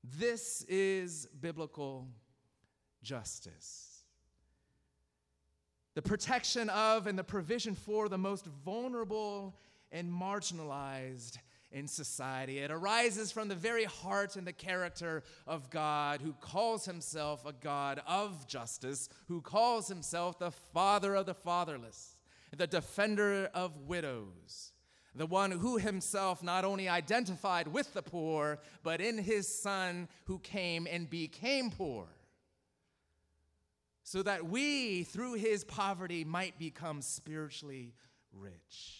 This 0.03 0.63
is 0.67 1.27
biblical 1.39 2.07
justice. 3.01 3.91
The 5.93 6.01
protection 6.01 6.69
of 6.69 7.07
and 7.07 7.19
the 7.19 7.23
provision 7.23 7.75
for 7.75 8.07
the 8.07 8.17
most 8.17 8.45
vulnerable 8.63 9.57
and 9.91 10.09
marginalized 10.09 11.37
in 11.71 11.87
society. 11.87 12.59
It 12.59 12.71
arises 12.71 13.31
from 13.31 13.47
the 13.47 13.55
very 13.55 13.85
heart 13.85 14.35
and 14.35 14.45
the 14.45 14.53
character 14.53 15.23
of 15.47 15.69
God, 15.69 16.21
who 16.21 16.33
calls 16.33 16.85
himself 16.85 17.45
a 17.45 17.53
God 17.53 18.01
of 18.07 18.47
justice, 18.47 19.09
who 19.27 19.41
calls 19.41 19.87
himself 19.87 20.39
the 20.39 20.51
Father 20.51 21.15
of 21.15 21.25
the 21.25 21.33
fatherless, 21.33 22.17
the 22.55 22.67
defender 22.67 23.49
of 23.53 23.87
widows, 23.87 24.73
the 25.15 25.25
one 25.25 25.51
who 25.51 25.77
himself 25.77 26.43
not 26.43 26.65
only 26.65 26.87
identified 26.87 27.67
with 27.67 27.93
the 27.93 28.01
poor, 28.01 28.59
but 28.83 29.01
in 29.01 29.17
his 29.17 29.47
Son 29.47 30.07
who 30.25 30.39
came 30.39 30.87
and 30.89 31.09
became 31.09 31.69
poor 31.69 32.07
so 34.11 34.21
that 34.21 34.45
we, 34.45 35.03
through 35.03 35.35
his 35.35 35.63
poverty, 35.63 36.25
might 36.25 36.59
become 36.59 37.01
spiritually 37.01 37.93
rich. 38.33 38.99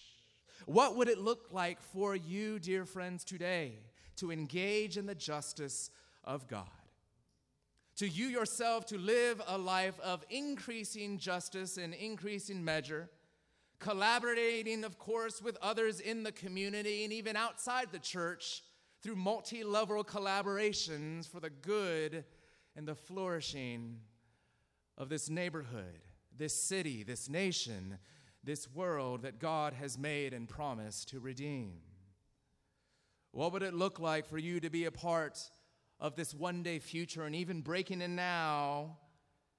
What 0.66 0.96
would 0.96 1.10
it 1.10 1.18
look 1.18 1.50
like 1.52 1.82
for 1.82 2.16
you, 2.16 2.60
dear 2.60 2.86
friends, 2.86 3.26
today 3.26 3.74
to 4.16 4.32
engage 4.32 4.96
in 4.96 5.08
the 5.08 5.14
justice 5.14 5.90
of 6.24 6.48
God? 6.48 6.64
To 7.98 8.08
you 8.08 8.28
yourself 8.28 8.86
to 8.86 8.98
live 8.98 9.42
a 9.48 9.58
life 9.58 10.00
of 10.00 10.24
increasing 10.30 11.18
justice 11.18 11.76
and 11.76 11.94
increasing 11.94 12.64
measure, 12.64 13.10
collaborating, 13.80 14.86
of 14.86 14.98
course, 14.98 15.42
with 15.42 15.58
others 15.62 16.00
in 16.00 16.24
the 16.24 16.32
community 16.32 17.04
and 17.04 17.12
even 17.12 17.36
outside 17.36 17.88
the 17.92 18.00
church 18.00 18.64
through 19.04 19.18
multi 19.18 19.66
level 19.66 20.06
collaborations 20.06 21.28
for 21.30 21.42
the 21.42 21.50
good 21.50 22.24
and 22.78 22.88
the 22.88 22.96
flourishing 22.96 23.98
of 25.02 25.10
this 25.10 25.32
neighborhood, 25.32 26.00
this 26.38 26.54
city, 26.54 27.02
this 27.02 27.28
nation, 27.28 27.98
this 28.44 28.70
world 28.72 29.24
that 29.24 29.40
God 29.40 29.74
has 29.74 29.98
made 29.98 30.32
and 30.32 30.48
promised 30.48 31.10
to 31.10 31.20
redeem? 31.20 31.80
What 33.32 33.52
would 33.52 33.64
it 33.64 33.74
look 33.74 34.00
like 34.00 34.28
for 34.28 34.38
you 34.38 34.60
to 34.60 34.70
be 34.70 34.86
a 34.86 34.92
part 34.92 35.40
of 36.00 36.16
this 36.16 36.36
one 36.36 36.62
day 36.62 36.78
future 36.78 37.24
and 37.24 37.34
even 37.34 37.62
breaking 37.62 38.02
in 38.02 38.16
now? 38.16 38.98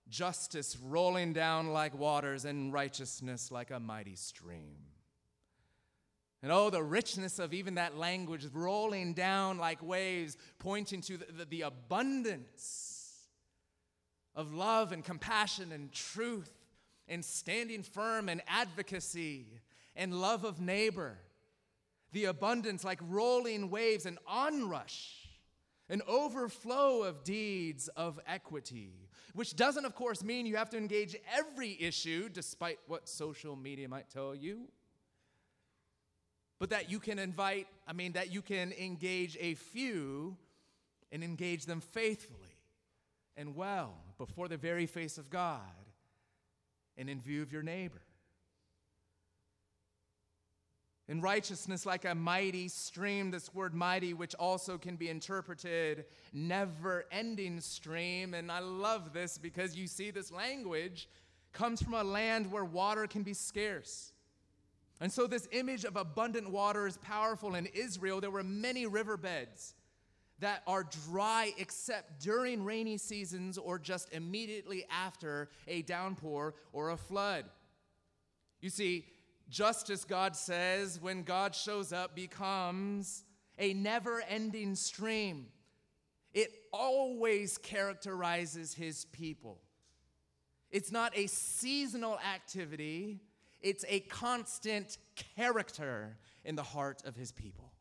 Justice 0.09 0.77
rolling 0.81 1.33
down 1.33 1.73
like 1.73 1.99
waters 1.99 2.45
and 2.45 2.73
righteousness 2.73 3.51
like 3.51 3.73
a 3.73 3.81
mighty 3.81 4.15
stream. 4.15 4.77
And 6.41 6.53
oh, 6.53 6.71
the 6.71 6.83
richness 6.85 7.41
of 7.41 7.53
even 7.53 7.75
that 7.75 7.97
language 7.97 8.47
rolling 8.53 9.15
down 9.15 9.59
like 9.59 9.83
waves, 9.83 10.37
pointing 10.61 11.01
to 11.03 11.17
the, 11.17 11.27
the, 11.39 11.45
the 11.47 11.61
abundance 11.63 12.92
of 14.35 14.55
love 14.55 14.93
and 14.93 15.05
compassion 15.05 15.73
and 15.73 15.93
truth 15.93 16.51
and 17.09 17.25
standing 17.25 17.83
firm 17.83 18.29
and 18.29 18.43
advocacy 18.47 19.47
and 19.97 20.21
love 20.21 20.45
of 20.45 20.61
neighbor. 20.61 21.19
The 22.13 22.27
abundance 22.27 22.85
like 22.85 23.01
rolling 23.09 23.71
waves, 23.71 24.05
and 24.05 24.19
onrush, 24.27 25.29
an 25.89 26.03
overflow 26.07 27.03
of 27.03 27.25
deeds 27.25 27.89
of 27.89 28.21
equity, 28.27 29.09
which 29.35 29.57
doesn't, 29.57 29.87
of 29.87 29.95
course, 29.95 30.23
mean 30.23 30.45
you 30.45 30.57
have 30.57 30.69
to 30.71 30.77
engage 30.77 31.17
every 31.35 31.77
issue, 31.81 32.29
despite 32.29 32.79
what 32.87 33.09
social 33.09 33.57
media 33.57 33.89
might 33.89 34.11
tell 34.11 34.35
you 34.35 34.69
but 36.63 36.71
that 36.71 36.89
you 36.89 37.01
can 37.01 37.19
invite, 37.19 37.67
I 37.89 37.93
mean, 37.93 38.13
that 38.13 38.33
you 38.33 38.41
can 38.41 38.73
engage 38.81 39.37
a 39.41 39.55
few 39.55 40.37
and 41.11 41.25
engage 41.25 41.67
them 41.67 41.81
faithfully 41.81 42.55
and 43.37 43.57
well 43.57 43.97
before 44.25 44.47
the 44.47 44.57
very 44.57 44.87
face 44.87 45.19
of 45.19 45.31
God 45.31 45.59
and 46.97 47.11
in 47.11 47.21
view 47.21 47.43
of 47.43 47.53
your 47.53 47.65
neighbor. 47.65 48.03
In 51.09 51.21
righteousness, 51.21 51.85
like 51.85 52.05
a 52.05 52.15
mighty 52.15 52.69
stream, 52.69 53.33
this 53.33 53.53
word 53.53 53.75
mighty, 53.75 54.15
which 54.15 54.37
also 54.37 54.79
can 54.79 54.95
be 54.95 55.09
interpreted 55.09 56.05
never 56.33 57.05
ending 57.11 57.61
stream. 57.61 58.33
And 58.33 58.53
I 58.53 58.61
love 58.61 59.13
this 59.13 59.39
because 59.39 59.75
you 59.75 59.89
see, 59.89 60.13
this 60.13 60.31
language 60.31 61.09
comes 61.53 61.83
from 61.83 61.95
a 61.95 62.05
land 62.05 62.53
where 62.53 62.65
water 62.65 63.09
can 63.09 63.25
be 63.25 63.35
scarce. 63.35 64.13
And 65.01 65.11
so, 65.11 65.27
this 65.27 65.49
image 65.51 65.85
of 65.85 65.97
abundant 65.97 66.49
water 66.49 66.87
is 66.87 66.97
powerful. 66.99 67.57
In 67.57 67.67
Israel, 67.67 68.21
there 68.21 68.31
were 68.31 68.45
many 68.45 68.87
riverbeds 68.87 69.75
that 70.43 70.63
are 70.67 70.87
dry 71.09 71.53
except 71.59 72.23
during 72.23 72.65
rainy 72.65 72.99
seasons 72.99 73.59
or 73.59 73.79
just 73.79 74.13
immediately 74.13 74.85
after 74.91 75.49
a 75.67 75.83
downpour 75.83 76.55
or 76.73 76.91
a 76.91 76.97
flood. 76.97 77.47
You 78.61 78.71
see, 78.71 79.07
justice, 79.49 80.05
God 80.05 80.37
says, 80.37 81.01
when 81.01 81.23
God 81.23 81.55
shows 81.55 81.93
up, 81.93 82.15
becomes 82.15 83.25
a 83.59 83.75
never 83.75 84.23
ending 84.29 84.75
stream. 84.75 85.47
It 86.33 86.53
always 86.73 87.59
characterizes 87.59 88.75
his 88.75 89.07
people. 89.07 89.59
It's 90.71 90.93
not 90.93 91.17
a 91.17 91.27
seasonal 91.27 92.19
activity 92.21 93.21
it's 93.63 93.85
a 93.89 94.01
constant 94.01 94.99
character 95.37 96.17
in 96.45 96.57
the 96.57 96.63
heart 96.63 97.03
of 97.05 97.15
his 97.15 97.33
people. 97.33 97.72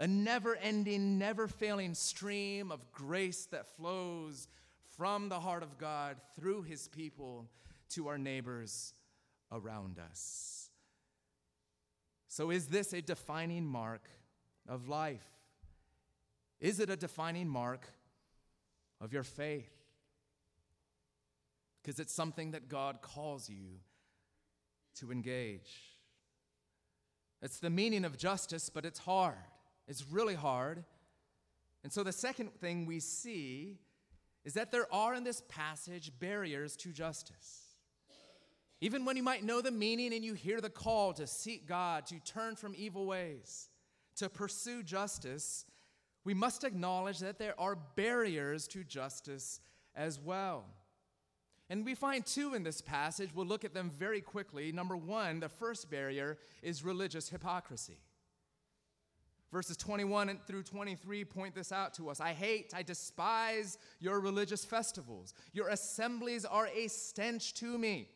A 0.00 0.06
never 0.06 0.54
ending, 0.56 1.18
never 1.18 1.48
failing 1.48 1.94
stream 1.94 2.70
of 2.70 2.92
grace 2.92 3.46
that 3.46 3.66
flows 3.76 4.46
from 4.96 5.28
the 5.28 5.40
heart 5.40 5.62
of 5.62 5.78
God 5.78 6.16
through 6.36 6.62
his 6.62 6.88
people 6.88 7.48
to 7.90 8.08
our 8.08 8.18
neighbors 8.18 8.94
around 9.50 9.98
us. 9.98 10.70
So, 12.28 12.50
is 12.50 12.66
this 12.66 12.92
a 12.92 13.00
defining 13.00 13.66
mark 13.66 14.08
of 14.68 14.88
life? 14.88 15.26
Is 16.60 16.78
it 16.78 16.90
a 16.90 16.96
defining 16.96 17.48
mark 17.48 17.88
of 19.00 19.12
your 19.12 19.22
faith? 19.22 19.72
Because 21.82 21.98
it's 21.98 22.12
something 22.12 22.50
that 22.50 22.68
God 22.68 23.00
calls 23.00 23.48
you 23.48 23.80
to 24.96 25.10
engage. 25.10 25.96
It's 27.40 27.60
the 27.60 27.70
meaning 27.70 28.04
of 28.04 28.18
justice, 28.18 28.68
but 28.68 28.84
it's 28.84 28.98
hard. 28.98 29.36
It's 29.88 30.06
really 30.08 30.34
hard. 30.34 30.84
And 31.82 31.92
so 31.92 32.02
the 32.02 32.12
second 32.12 32.52
thing 32.60 32.86
we 32.86 33.00
see 33.00 33.78
is 34.44 34.54
that 34.54 34.70
there 34.70 34.92
are 34.92 35.14
in 35.14 35.24
this 35.24 35.42
passage 35.48 36.12
barriers 36.20 36.76
to 36.76 36.92
justice. 36.92 37.62
Even 38.80 39.04
when 39.04 39.16
you 39.16 39.22
might 39.22 39.42
know 39.42 39.60
the 39.60 39.70
meaning 39.70 40.12
and 40.14 40.24
you 40.24 40.34
hear 40.34 40.60
the 40.60 40.70
call 40.70 41.12
to 41.14 41.26
seek 41.26 41.66
God, 41.66 42.06
to 42.06 42.20
turn 42.20 42.54
from 42.54 42.74
evil 42.76 43.06
ways, 43.06 43.70
to 44.16 44.28
pursue 44.28 44.82
justice, 44.82 45.64
we 46.24 46.34
must 46.34 46.62
acknowledge 46.62 47.18
that 47.18 47.38
there 47.38 47.58
are 47.58 47.76
barriers 47.96 48.68
to 48.68 48.84
justice 48.84 49.60
as 49.96 50.20
well. 50.20 50.64
And 51.70 51.84
we 51.84 51.94
find 51.94 52.24
two 52.24 52.54
in 52.54 52.62
this 52.62 52.80
passage. 52.80 53.30
We'll 53.34 53.46
look 53.46 53.64
at 53.64 53.74
them 53.74 53.90
very 53.98 54.20
quickly. 54.20 54.72
Number 54.72 54.96
one, 54.96 55.40
the 55.40 55.48
first 55.48 55.90
barrier 55.90 56.38
is 56.62 56.84
religious 56.84 57.28
hypocrisy. 57.28 57.98
Verses 59.50 59.76
21 59.78 60.38
through 60.46 60.62
23 60.62 61.24
point 61.24 61.54
this 61.54 61.72
out 61.72 61.94
to 61.94 62.10
us. 62.10 62.20
I 62.20 62.32
hate, 62.32 62.74
I 62.76 62.82
despise 62.82 63.78
your 63.98 64.20
religious 64.20 64.64
festivals. 64.64 65.32
Your 65.52 65.68
assemblies 65.68 66.44
are 66.44 66.68
a 66.74 66.88
stench 66.88 67.54
to 67.54 67.78
me. 67.78 68.08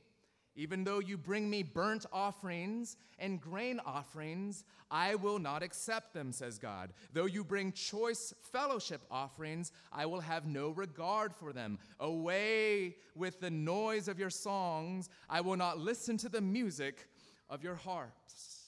Even 0.55 0.85
though 0.85 0.99
you 0.99 1.17
bring 1.17 1.49
me 1.49 1.63
burnt 1.63 2.05
offerings 2.13 2.99
and 3.19 3.41
grain 3.41 3.81
offerings, 3.87 4.65
I 4.91 5.15
will 5.15 5.39
not 5.39 5.63
accept 5.63 6.13
them, 6.13 6.31
says 6.33 6.59
God. 6.59 6.93
Though 7.15 7.25
you 7.25 7.43
bring 7.43 7.73
choice 7.73 8.35
fellowship 8.53 9.01
offerings, 9.11 9.73
I 9.91 10.05
will 10.05 10.21
have 10.21 10.45
no 10.45 10.69
regard 10.69 11.35
for 11.35 11.55
them. 11.55 11.79
Away 12.01 12.97
with 13.17 13.41
the 13.41 13.51
noise 13.51 14.09
of 14.09 14.19
your 14.19 14.29
songs, 14.29 15.09
I 15.31 15.41
will 15.41 15.57
not 15.57 15.79
listen 15.79 16.19
to 16.19 16.29
the 16.29 16.43
music 16.43 17.09
of 17.49 17.65
your 17.65 17.77
harps. 17.77 18.62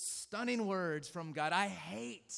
Stunning 0.00 0.68
words 0.68 1.08
from 1.08 1.32
God. 1.32 1.52
I 1.52 1.66
hate 1.66 2.32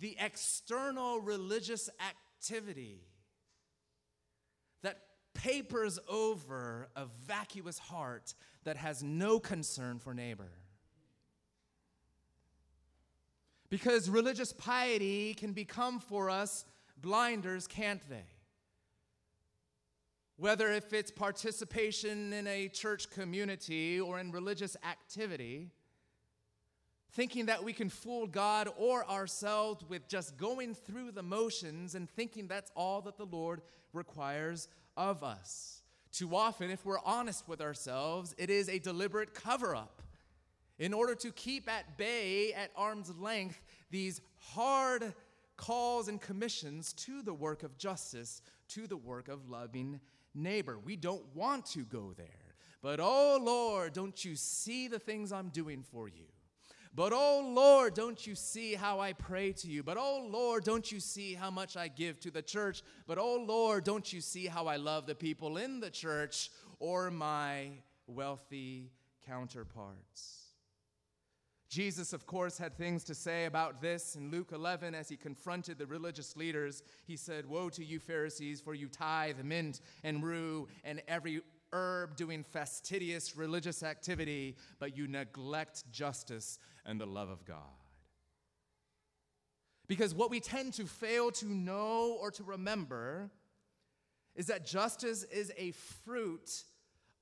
the 0.00 0.16
external 0.18 1.20
religious 1.20 1.88
activity 2.00 3.02
that 4.82 4.98
papers 5.32 6.00
over 6.08 6.88
a 6.96 7.06
vacuous 7.24 7.78
heart 7.78 8.34
that 8.64 8.76
has 8.76 9.04
no 9.04 9.38
concern 9.38 10.00
for 10.00 10.12
neighbor. 10.12 10.50
Because 13.70 14.10
religious 14.10 14.52
piety 14.52 15.34
can 15.34 15.52
become 15.52 16.00
for 16.00 16.30
us 16.30 16.64
blinders, 17.00 17.68
can't 17.68 18.02
they? 18.08 18.24
Whether 20.42 20.72
if 20.72 20.92
it's 20.92 21.12
participation 21.12 22.32
in 22.32 22.48
a 22.48 22.66
church 22.66 23.08
community 23.10 24.00
or 24.00 24.18
in 24.18 24.32
religious 24.32 24.76
activity, 24.84 25.70
thinking 27.12 27.46
that 27.46 27.62
we 27.62 27.72
can 27.72 27.88
fool 27.88 28.26
God 28.26 28.68
or 28.76 29.08
ourselves 29.08 29.84
with 29.88 30.08
just 30.08 30.36
going 30.36 30.74
through 30.74 31.12
the 31.12 31.22
motions 31.22 31.94
and 31.94 32.10
thinking 32.10 32.48
that's 32.48 32.72
all 32.74 33.02
that 33.02 33.18
the 33.18 33.24
Lord 33.24 33.62
requires 33.92 34.66
of 34.96 35.22
us. 35.22 35.82
Too 36.10 36.34
often, 36.34 36.72
if 36.72 36.84
we're 36.84 36.98
honest 37.04 37.46
with 37.46 37.60
ourselves, 37.60 38.34
it 38.36 38.50
is 38.50 38.68
a 38.68 38.80
deliberate 38.80 39.34
cover 39.34 39.76
up 39.76 40.02
in 40.76 40.92
order 40.92 41.14
to 41.14 41.30
keep 41.30 41.70
at 41.70 41.96
bay, 41.96 42.52
at 42.52 42.72
arm's 42.74 43.16
length, 43.16 43.62
these 43.92 44.20
hard 44.38 45.14
calls 45.56 46.08
and 46.08 46.20
commissions 46.20 46.92
to 46.94 47.22
the 47.22 47.32
work 47.32 47.62
of 47.62 47.78
justice, 47.78 48.42
to 48.66 48.88
the 48.88 48.96
work 48.96 49.28
of 49.28 49.48
loving 49.48 50.00
neighbor. 50.34 50.78
We 50.78 50.96
don't 50.96 51.24
want 51.34 51.66
to 51.66 51.84
go 51.84 52.12
there. 52.16 52.26
But 52.82 52.98
oh 53.00 53.38
Lord, 53.40 53.92
don't 53.92 54.24
you 54.24 54.34
see 54.34 54.88
the 54.88 54.98
things 54.98 55.32
I'm 55.32 55.48
doing 55.48 55.82
for 55.82 56.08
you? 56.08 56.26
But 56.94 57.12
oh 57.14 57.52
Lord, 57.54 57.94
don't 57.94 58.26
you 58.26 58.34
see 58.34 58.74
how 58.74 59.00
I 59.00 59.12
pray 59.14 59.52
to 59.52 59.68
you? 59.68 59.82
But 59.82 59.96
oh 59.98 60.28
Lord, 60.28 60.64
don't 60.64 60.90
you 60.90 61.00
see 61.00 61.34
how 61.34 61.50
much 61.50 61.76
I 61.76 61.88
give 61.88 62.20
to 62.20 62.30
the 62.30 62.42
church? 62.42 62.82
But 63.06 63.18
oh 63.18 63.42
Lord, 63.46 63.84
don't 63.84 64.12
you 64.12 64.20
see 64.20 64.46
how 64.46 64.66
I 64.66 64.76
love 64.76 65.06
the 65.06 65.14
people 65.14 65.56
in 65.56 65.80
the 65.80 65.90
church 65.90 66.50
or 66.80 67.10
my 67.10 67.70
wealthy 68.06 68.90
counterparts? 69.26 70.41
Jesus, 71.72 72.12
of 72.12 72.26
course, 72.26 72.58
had 72.58 72.76
things 72.76 73.02
to 73.04 73.14
say 73.14 73.46
about 73.46 73.80
this 73.80 74.14
in 74.14 74.30
Luke 74.30 74.50
11 74.52 74.94
as 74.94 75.08
he 75.08 75.16
confronted 75.16 75.78
the 75.78 75.86
religious 75.86 76.36
leaders. 76.36 76.82
He 77.06 77.16
said, 77.16 77.48
Woe 77.48 77.70
to 77.70 77.82
you, 77.82 77.98
Pharisees, 77.98 78.60
for 78.60 78.74
you 78.74 78.88
tithe 78.88 79.42
mint 79.42 79.80
and 80.04 80.22
rue 80.22 80.68
and 80.84 81.00
every 81.08 81.40
herb 81.72 82.14
doing 82.14 82.44
fastidious 82.44 83.38
religious 83.38 83.82
activity, 83.82 84.54
but 84.80 84.94
you 84.98 85.08
neglect 85.08 85.90
justice 85.90 86.58
and 86.84 87.00
the 87.00 87.06
love 87.06 87.30
of 87.30 87.42
God. 87.46 87.56
Because 89.88 90.14
what 90.14 90.28
we 90.28 90.40
tend 90.40 90.74
to 90.74 90.84
fail 90.84 91.30
to 91.30 91.46
know 91.46 92.18
or 92.20 92.30
to 92.32 92.44
remember 92.44 93.30
is 94.36 94.48
that 94.48 94.66
justice 94.66 95.22
is 95.22 95.50
a 95.56 95.70
fruit 95.70 96.64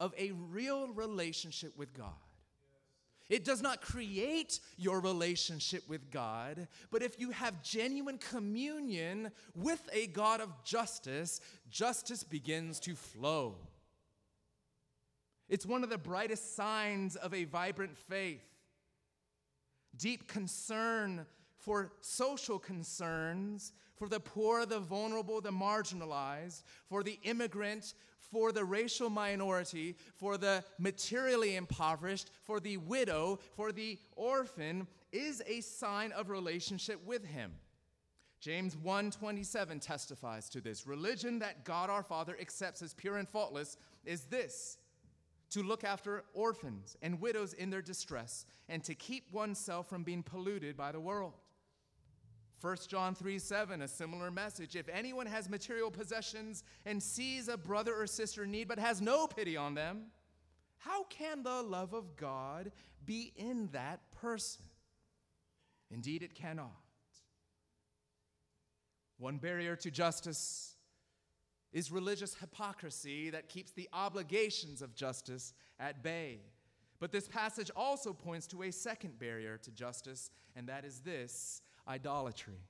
of 0.01 0.13
a 0.19 0.33
real 0.33 0.89
relationship 0.89 1.79
with 1.79 1.95
God. 1.95 2.17
It 3.31 3.45
does 3.45 3.63
not 3.63 3.81
create 3.81 4.59
your 4.77 5.01
relationship 5.01 5.89
with 5.89 6.11
God, 6.11 6.67
but 6.91 7.01
if 7.01 7.19
you 7.21 7.31
have 7.31 7.63
genuine 7.63 8.19
communion 8.19 9.31
with 9.55 9.89
a 9.93 10.09
God 10.09 10.41
of 10.41 10.65
justice, 10.65 11.41
justice 11.71 12.25
begins 12.25 12.81
to 12.81 12.97
flow. 12.97 13.55
It's 15.49 15.65
one 15.65 15.85
of 15.85 15.91
the 15.91 15.99
brightest 15.99 16.57
signs 16.57 17.15
of 17.15 17.33
a 17.33 17.45
vibrant 17.45 17.97
faith. 17.97 18.43
Deep 19.97 20.27
concern 20.27 21.25
for 21.57 21.93
social 22.01 22.59
concerns, 22.59 23.73
for 24.01 24.09
the 24.09 24.19
poor, 24.19 24.65
the 24.65 24.81
vulnerable, 24.81 25.43
the 25.43 25.51
marginalized, 25.51 26.63
for 26.89 27.03
the 27.03 27.19
immigrant, 27.23 27.93
for 28.19 28.51
the 28.51 28.65
racial 28.65 29.11
minority, 29.11 29.95
for 30.17 30.39
the 30.39 30.65
materially 30.79 31.55
impoverished, 31.55 32.31
for 32.43 32.61
the 32.61 32.79
widow, 32.79 33.39
for 33.55 33.73
the 33.73 33.99
orphan, 34.17 34.87
is 35.13 35.43
a 35.47 35.61
sign 35.61 36.13
of 36.13 36.31
relationship 36.31 37.05
with 37.05 37.27
him. 37.27 37.53
James 38.41 38.75
1:27 38.75 39.83
testifies 39.83 40.49
to 40.49 40.63
this. 40.63 40.87
Religion 40.87 41.41
that 41.41 41.67
God 41.67 41.91
our 41.91 42.03
Father 42.03 42.39
accepts 42.41 42.81
as 42.81 42.95
pure 42.95 43.19
and 43.19 43.29
faultless 43.29 43.77
is 44.07 44.25
this: 44.25 44.79
to 45.51 45.63
look 45.63 45.85
after 45.85 46.25
orphans 46.33 46.97
and 47.03 47.21
widows 47.21 47.53
in 47.53 47.69
their 47.69 47.83
distress 47.83 48.47
and 48.67 48.83
to 48.85 48.95
keep 48.95 49.31
oneself 49.31 49.91
from 49.91 50.05
being 50.05 50.23
polluted 50.23 50.75
by 50.75 50.91
the 50.91 51.01
world. 51.01 51.35
1 52.61 52.77
John 52.89 53.15
3 53.15 53.39
7, 53.39 53.83
a 53.83 53.89
similar 53.89 54.31
message. 54.31 54.77
If 54.77 54.89
anyone 54.89 55.27
has 55.27 55.49
material 55.49 55.91
possessions 55.91 56.63
and 56.85 57.03
sees 57.03 57.49
a 57.49 57.57
brother 57.57 57.95
or 57.95 58.07
sister 58.07 58.45
in 58.45 58.51
need 58.51 58.69
but 58.69 58.79
has 58.79 59.01
no 59.01 59.27
pity 59.27 59.57
on 59.57 59.75
them, 59.75 60.07
how 60.79 61.05
can 61.05 61.43
the 61.43 61.63
love 61.63 61.95
of 61.95 62.17
God 62.17 62.71
be 63.07 63.33
in 63.37 63.69
that 63.73 64.01
person? 64.21 64.65
Indeed, 65.91 66.23
it 66.23 66.35
cannot. 66.35 66.71
One 69.19 69.39
barrier 69.39 69.77
to 69.77 69.91
justice 69.91 70.77
is 71.73 71.91
religious 71.91 72.35
hypocrisy 72.35 73.31
that 73.31 73.49
keeps 73.49 73.73
the 73.73 73.89
obligations 73.93 74.83
of 74.83 74.95
justice 74.95 75.55
at 75.79 76.03
bay. 76.03 76.41
But 76.99 77.13
this 77.13 77.29
passage 77.29 77.71
also 77.75 78.13
points 78.13 78.47
to 78.49 78.63
a 78.63 78.71
second 78.71 79.19
barrier 79.19 79.57
to 79.59 79.71
justice, 79.71 80.31
and 80.55 80.69
that 80.69 80.85
is 80.85 81.01
this 81.01 81.63
idolatry. 81.89 82.61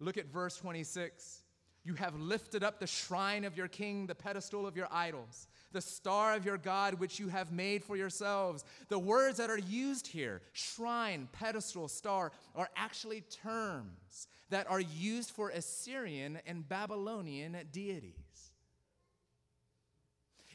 Look 0.00 0.18
at 0.18 0.26
verse 0.26 0.56
26. 0.56 1.42
You 1.84 1.94
have 1.94 2.18
lifted 2.18 2.64
up 2.64 2.80
the 2.80 2.86
shrine 2.86 3.44
of 3.44 3.56
your 3.56 3.68
king, 3.68 4.06
the 4.06 4.14
pedestal 4.14 4.66
of 4.66 4.76
your 4.76 4.88
idols, 4.90 5.46
the 5.70 5.80
star 5.80 6.34
of 6.34 6.44
your 6.44 6.58
God, 6.58 6.94
which 6.94 7.20
you 7.20 7.28
have 7.28 7.52
made 7.52 7.84
for 7.84 7.96
yourselves. 7.96 8.64
The 8.88 8.98
words 8.98 9.38
that 9.38 9.50
are 9.50 9.58
used 9.58 10.08
here, 10.08 10.42
shrine, 10.52 11.28
pedestal, 11.30 11.86
star, 11.86 12.32
are 12.56 12.68
actually 12.74 13.20
terms 13.20 14.26
that 14.50 14.68
are 14.68 14.80
used 14.80 15.30
for 15.30 15.50
Assyrian 15.50 16.40
and 16.44 16.68
Babylonian 16.68 17.56
deities. 17.70 18.25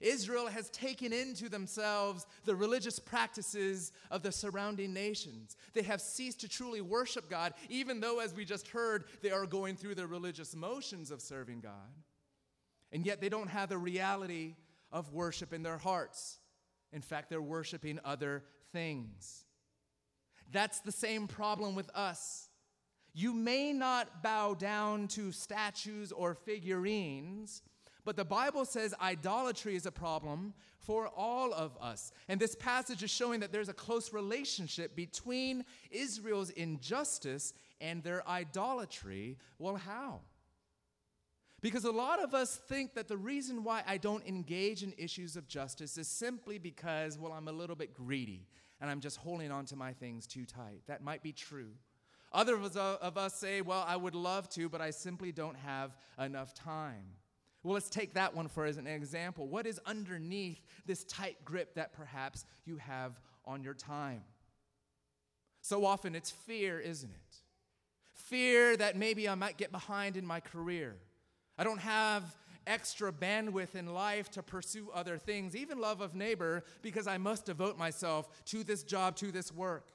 Israel 0.01 0.47
has 0.47 0.69
taken 0.69 1.13
into 1.13 1.49
themselves 1.49 2.25
the 2.45 2.55
religious 2.55 2.99
practices 2.99 3.91
of 4.09 4.23
the 4.23 4.31
surrounding 4.31 4.93
nations. 4.93 5.55
They 5.73 5.83
have 5.83 6.01
ceased 6.01 6.41
to 6.41 6.49
truly 6.49 6.81
worship 6.81 7.29
God, 7.29 7.53
even 7.69 7.99
though, 7.99 8.19
as 8.19 8.33
we 8.33 8.45
just 8.45 8.67
heard, 8.67 9.05
they 9.21 9.31
are 9.31 9.45
going 9.45 9.75
through 9.75 9.95
the 9.95 10.07
religious 10.07 10.55
motions 10.55 11.11
of 11.11 11.21
serving 11.21 11.61
God. 11.61 11.71
And 12.91 13.05
yet 13.05 13.21
they 13.21 13.29
don't 13.29 13.49
have 13.49 13.69
the 13.69 13.77
reality 13.77 14.55
of 14.91 15.13
worship 15.13 15.53
in 15.53 15.63
their 15.63 15.77
hearts. 15.77 16.39
In 16.91 17.01
fact, 17.01 17.29
they're 17.29 17.41
worshiping 17.41 17.99
other 18.03 18.43
things. 18.73 19.45
That's 20.51 20.79
the 20.81 20.91
same 20.91 21.27
problem 21.27 21.75
with 21.75 21.89
us. 21.95 22.49
You 23.13 23.33
may 23.33 23.73
not 23.73 24.23
bow 24.23 24.53
down 24.53 25.07
to 25.09 25.31
statues 25.31 26.11
or 26.11 26.33
figurines, 26.33 27.61
but 28.03 28.15
the 28.15 28.25
Bible 28.25 28.65
says 28.65 28.93
idolatry 29.01 29.75
is 29.75 29.85
a 29.85 29.91
problem 29.91 30.53
for 30.79 31.07
all 31.15 31.53
of 31.53 31.77
us. 31.79 32.11
And 32.27 32.39
this 32.39 32.55
passage 32.55 33.03
is 33.03 33.11
showing 33.11 33.39
that 33.41 33.51
there's 33.51 33.69
a 33.69 33.73
close 33.73 34.11
relationship 34.13 34.95
between 34.95 35.63
Israel's 35.91 36.49
injustice 36.51 37.53
and 37.79 38.03
their 38.03 38.27
idolatry. 38.27 39.37
Well, 39.59 39.75
how? 39.75 40.21
Because 41.61 41.85
a 41.85 41.91
lot 41.91 42.19
of 42.19 42.33
us 42.33 42.59
think 42.67 42.95
that 42.95 43.07
the 43.07 43.17
reason 43.17 43.63
why 43.63 43.83
I 43.85 43.97
don't 43.97 44.25
engage 44.27 44.81
in 44.81 44.93
issues 44.97 45.35
of 45.35 45.47
justice 45.47 45.97
is 45.97 46.07
simply 46.07 46.57
because, 46.57 47.19
well, 47.19 47.33
I'm 47.33 47.47
a 47.47 47.51
little 47.51 47.75
bit 47.75 47.93
greedy 47.93 48.47
and 48.79 48.89
I'm 48.89 48.99
just 48.99 49.17
holding 49.17 49.51
on 49.51 49.65
to 49.65 49.75
my 49.75 49.93
things 49.93 50.25
too 50.25 50.45
tight. 50.45 50.81
That 50.87 51.03
might 51.03 51.21
be 51.21 51.31
true. 51.31 51.73
Others 52.33 52.77
uh, 52.77 52.97
of 53.01 53.17
us 53.17 53.35
say, 53.35 53.61
well, 53.61 53.85
I 53.87 53.95
would 53.95 54.15
love 54.15 54.49
to, 54.49 54.69
but 54.69 54.81
I 54.81 54.89
simply 54.89 55.31
don't 55.31 55.57
have 55.57 55.95
enough 56.17 56.55
time. 56.55 57.03
Well, 57.63 57.73
let's 57.75 57.89
take 57.89 58.15
that 58.15 58.35
one 58.35 58.47
for 58.47 58.65
as 58.65 58.77
an 58.77 58.87
example. 58.87 59.47
What 59.47 59.67
is 59.67 59.79
underneath 59.85 60.61
this 60.85 61.03
tight 61.03 61.37
grip 61.45 61.75
that 61.75 61.93
perhaps 61.93 62.45
you 62.65 62.77
have 62.77 63.19
on 63.45 63.63
your 63.63 63.75
time? 63.75 64.23
So 65.61 65.85
often 65.85 66.15
it's 66.15 66.31
fear, 66.31 66.79
isn't 66.79 67.11
it? 67.11 67.35
Fear 68.13 68.77
that 68.77 68.97
maybe 68.97 69.29
I 69.29 69.35
might 69.35 69.57
get 69.57 69.71
behind 69.71 70.17
in 70.17 70.25
my 70.25 70.39
career. 70.39 70.95
I 71.57 71.63
don't 71.63 71.79
have 71.79 72.35
extra 72.65 73.11
bandwidth 73.11 73.75
in 73.75 73.93
life 73.93 74.29
to 74.31 74.43
pursue 74.43 74.89
other 74.93 75.17
things, 75.17 75.55
even 75.55 75.79
love 75.79 76.01
of 76.01 76.15
neighbor, 76.15 76.63
because 76.81 77.07
I 77.07 77.17
must 77.17 77.45
devote 77.45 77.77
myself 77.77 78.27
to 78.45 78.63
this 78.63 78.83
job, 78.83 79.15
to 79.17 79.31
this 79.31 79.51
work. 79.51 79.87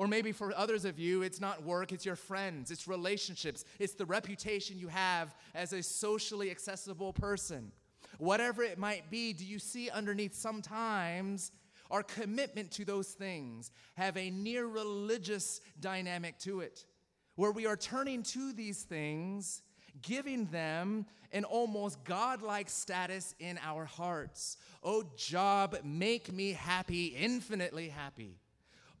Or 0.00 0.08
maybe 0.08 0.32
for 0.32 0.56
others 0.56 0.86
of 0.86 0.98
you, 0.98 1.20
it's 1.20 1.42
not 1.42 1.62
work, 1.62 1.92
it's 1.92 2.06
your 2.06 2.16
friends, 2.16 2.70
it's 2.70 2.88
relationships, 2.88 3.66
it's 3.78 3.92
the 3.92 4.06
reputation 4.06 4.78
you 4.78 4.88
have 4.88 5.34
as 5.54 5.74
a 5.74 5.82
socially 5.82 6.50
accessible 6.50 7.12
person. 7.12 7.70
Whatever 8.16 8.62
it 8.62 8.78
might 8.78 9.10
be, 9.10 9.34
do 9.34 9.44
you 9.44 9.58
see 9.58 9.90
underneath 9.90 10.34
sometimes 10.34 11.52
our 11.90 12.02
commitment 12.02 12.70
to 12.70 12.86
those 12.86 13.08
things 13.08 13.72
have 13.98 14.16
a 14.16 14.30
near 14.30 14.66
religious 14.66 15.60
dynamic 15.80 16.38
to 16.38 16.60
it, 16.60 16.86
where 17.34 17.52
we 17.52 17.66
are 17.66 17.76
turning 17.76 18.22
to 18.22 18.54
these 18.54 18.84
things, 18.84 19.60
giving 20.00 20.46
them 20.46 21.04
an 21.30 21.44
almost 21.44 22.02
godlike 22.04 22.70
status 22.70 23.34
in 23.38 23.60
our 23.62 23.84
hearts. 23.84 24.56
Oh, 24.82 25.04
job, 25.18 25.76
make 25.84 26.32
me 26.32 26.52
happy, 26.52 27.08
infinitely 27.08 27.90
happy. 27.90 28.39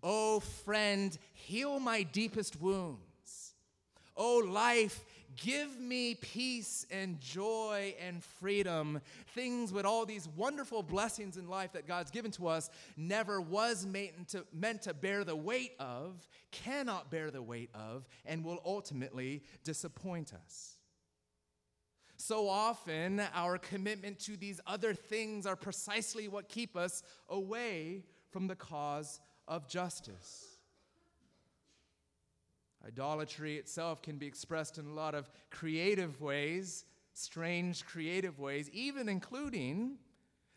Oh, 0.02 0.40
friend, 0.40 1.16
heal 1.32 1.78
my 1.78 2.02
deepest 2.02 2.60
wounds. 2.60 3.54
Oh, 4.16 4.42
life, 4.46 5.04
give 5.36 5.78
me 5.78 6.14
peace 6.14 6.86
and 6.90 7.20
joy 7.20 7.94
and 8.00 8.22
freedom. 8.22 9.00
Things 9.34 9.72
with 9.72 9.84
all 9.84 10.04
these 10.04 10.28
wonderful 10.36 10.82
blessings 10.82 11.36
in 11.36 11.48
life 11.48 11.72
that 11.72 11.86
God's 11.86 12.10
given 12.10 12.30
to 12.32 12.48
us 12.48 12.70
never 12.96 13.40
was 13.40 13.86
meant 13.86 14.28
to, 14.28 14.44
meant 14.52 14.82
to 14.82 14.94
bear 14.94 15.24
the 15.24 15.36
weight 15.36 15.72
of, 15.78 16.28
cannot 16.50 17.10
bear 17.10 17.30
the 17.30 17.42
weight 17.42 17.70
of, 17.74 18.06
and 18.26 18.44
will 18.44 18.60
ultimately 18.64 19.42
disappoint 19.64 20.32
us. 20.34 20.76
So 22.16 22.48
often, 22.48 23.22
our 23.34 23.56
commitment 23.56 24.18
to 24.20 24.36
these 24.36 24.60
other 24.66 24.92
things 24.92 25.46
are 25.46 25.56
precisely 25.56 26.28
what 26.28 26.50
keep 26.50 26.76
us 26.76 27.02
away 27.30 28.04
from 28.30 28.46
the 28.46 28.54
cause 28.54 29.20
of 29.50 29.66
justice. 29.66 30.46
Idolatry 32.86 33.56
itself 33.56 34.00
can 34.00 34.16
be 34.16 34.26
expressed 34.26 34.78
in 34.78 34.86
a 34.86 34.94
lot 34.94 35.14
of 35.14 35.28
creative 35.50 36.20
ways, 36.20 36.86
strange 37.12 37.84
creative 37.84 38.38
ways, 38.38 38.70
even 38.72 39.08
including 39.08 39.98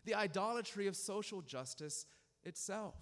the 0.06 0.14
idolatry 0.14 0.86
of 0.86 0.96
social 0.96 1.42
justice 1.42 2.06
itself. 2.44 2.94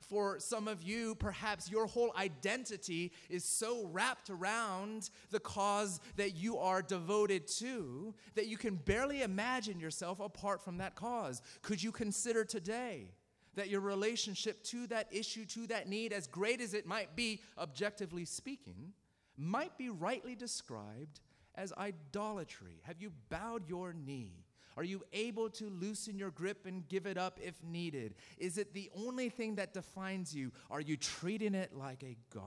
For 0.00 0.40
some 0.40 0.66
of 0.66 0.82
you, 0.82 1.14
perhaps 1.14 1.70
your 1.70 1.86
whole 1.86 2.12
identity 2.18 3.12
is 3.30 3.44
so 3.44 3.86
wrapped 3.86 4.30
around 4.30 5.10
the 5.30 5.38
cause 5.38 6.00
that 6.16 6.34
you 6.34 6.58
are 6.58 6.82
devoted 6.82 7.46
to 7.58 8.12
that 8.34 8.48
you 8.48 8.58
can 8.58 8.74
barely 8.74 9.22
imagine 9.22 9.78
yourself 9.78 10.18
apart 10.18 10.60
from 10.60 10.78
that 10.78 10.96
cause. 10.96 11.40
Could 11.62 11.80
you 11.80 11.92
consider 11.92 12.44
today 12.44 13.12
that 13.54 13.68
your 13.68 13.80
relationship 13.80 14.62
to 14.64 14.86
that 14.88 15.08
issue, 15.10 15.44
to 15.46 15.66
that 15.68 15.88
need, 15.88 16.12
as 16.12 16.26
great 16.26 16.60
as 16.60 16.74
it 16.74 16.86
might 16.86 17.14
be, 17.14 17.40
objectively 17.58 18.24
speaking, 18.24 18.92
might 19.36 19.76
be 19.76 19.88
rightly 19.88 20.34
described 20.34 21.20
as 21.54 21.72
idolatry. 21.74 22.80
Have 22.82 23.00
you 23.00 23.12
bowed 23.28 23.68
your 23.68 23.92
knee? 23.92 24.44
Are 24.76 24.84
you 24.84 25.02
able 25.12 25.50
to 25.50 25.68
loosen 25.68 26.18
your 26.18 26.30
grip 26.30 26.64
and 26.64 26.88
give 26.88 27.06
it 27.06 27.18
up 27.18 27.38
if 27.42 27.62
needed? 27.62 28.14
Is 28.38 28.56
it 28.56 28.72
the 28.72 28.90
only 28.94 29.28
thing 29.28 29.56
that 29.56 29.74
defines 29.74 30.34
you? 30.34 30.50
Are 30.70 30.80
you 30.80 30.96
treating 30.96 31.54
it 31.54 31.76
like 31.76 32.02
a 32.02 32.16
God? 32.32 32.46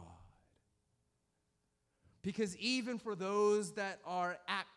Because 2.24 2.58
even 2.58 2.98
for 2.98 3.16
those 3.16 3.74
that 3.74 4.00
are 4.04 4.25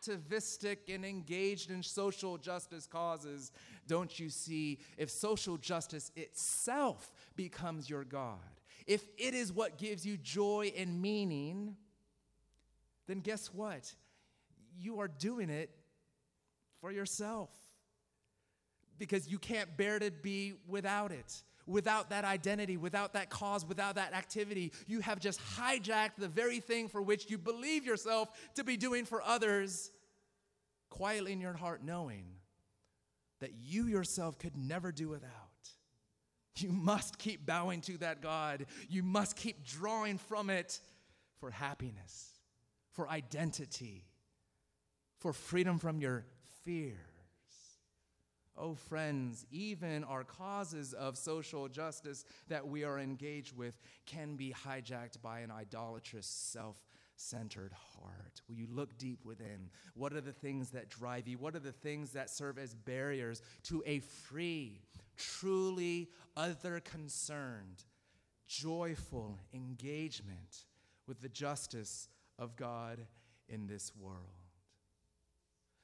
activistic 0.08 0.88
and 0.88 1.04
engaged 1.04 1.70
in 1.70 1.82
social 1.82 2.38
justice 2.38 2.86
causes, 2.86 3.52
don't 3.86 4.18
you 4.18 4.28
see, 4.30 4.78
if 4.96 5.10
social 5.10 5.56
justice 5.56 6.10
itself 6.16 7.12
becomes 7.36 7.88
your 7.88 8.04
God, 8.04 8.38
if 8.86 9.06
it 9.18 9.34
is 9.34 9.52
what 9.52 9.78
gives 9.78 10.06
you 10.06 10.16
joy 10.16 10.72
and 10.76 11.00
meaning, 11.00 11.76
then 13.06 13.20
guess 13.20 13.48
what? 13.52 13.94
You 14.78 15.00
are 15.00 15.08
doing 15.08 15.50
it 15.50 15.70
for 16.80 16.90
yourself. 16.92 17.50
because 18.98 19.28
you 19.28 19.38
can't 19.38 19.76
bear 19.76 20.00
to 20.00 20.10
be 20.10 20.54
without 20.66 21.12
it. 21.12 21.42
Without 21.68 22.10
that 22.10 22.24
identity, 22.24 22.76
without 22.76 23.12
that 23.12 23.30
cause, 23.30 23.64
without 23.64 23.94
that 23.94 24.12
activity, 24.12 24.72
you 24.88 25.00
have 25.00 25.20
just 25.20 25.40
hijacked 25.56 26.16
the 26.18 26.26
very 26.26 26.58
thing 26.58 26.88
for 26.88 27.00
which 27.00 27.30
you 27.30 27.38
believe 27.38 27.84
yourself 27.86 28.28
to 28.56 28.64
be 28.64 28.76
doing 28.76 29.04
for 29.04 29.22
others, 29.22 29.92
quietly 30.90 31.32
in 31.32 31.40
your 31.40 31.54
heart, 31.54 31.82
knowing 31.82 32.24
that 33.40 33.52
you 33.60 33.86
yourself 33.86 34.38
could 34.38 34.56
never 34.56 34.92
do 34.92 35.08
without. 35.08 35.30
You 36.56 36.72
must 36.72 37.18
keep 37.18 37.46
bowing 37.46 37.80
to 37.82 37.98
that 37.98 38.20
God. 38.20 38.66
You 38.88 39.02
must 39.02 39.36
keep 39.36 39.64
drawing 39.64 40.18
from 40.18 40.50
it 40.50 40.80
for 41.38 41.50
happiness, 41.50 42.32
for 42.92 43.08
identity, 43.08 44.04
for 45.18 45.32
freedom 45.32 45.78
from 45.78 46.00
your 46.00 46.24
fears. 46.64 46.96
Oh, 48.56 48.74
friends, 48.74 49.46
even 49.52 50.02
our 50.02 50.24
causes 50.24 50.92
of 50.92 51.16
social 51.16 51.68
justice 51.68 52.24
that 52.48 52.66
we 52.66 52.82
are 52.82 52.98
engaged 52.98 53.56
with 53.56 53.78
can 54.04 54.34
be 54.34 54.52
hijacked 54.52 55.22
by 55.22 55.40
an 55.40 55.52
idolatrous, 55.52 56.26
self 56.26 56.76
centered 57.18 57.72
heart. 57.72 58.40
Will 58.48 58.56
you 58.56 58.68
look 58.70 58.96
deep 58.96 59.24
within? 59.24 59.70
What 59.94 60.12
are 60.12 60.20
the 60.20 60.32
things 60.32 60.70
that 60.70 60.88
drive 60.88 61.26
you? 61.26 61.36
What 61.36 61.54
are 61.54 61.60
the 61.60 61.72
things 61.72 62.12
that 62.12 62.30
serve 62.30 62.58
as 62.58 62.74
barriers 62.74 63.42
to 63.64 63.82
a 63.86 63.98
free, 63.98 64.80
truly 65.16 66.08
other 66.36 66.80
concerned, 66.80 67.84
joyful 68.46 69.38
engagement 69.52 70.64
with 71.06 71.20
the 71.20 71.28
justice 71.28 72.08
of 72.38 72.56
God 72.56 73.00
in 73.48 73.66
this 73.66 73.92
world? 73.96 74.22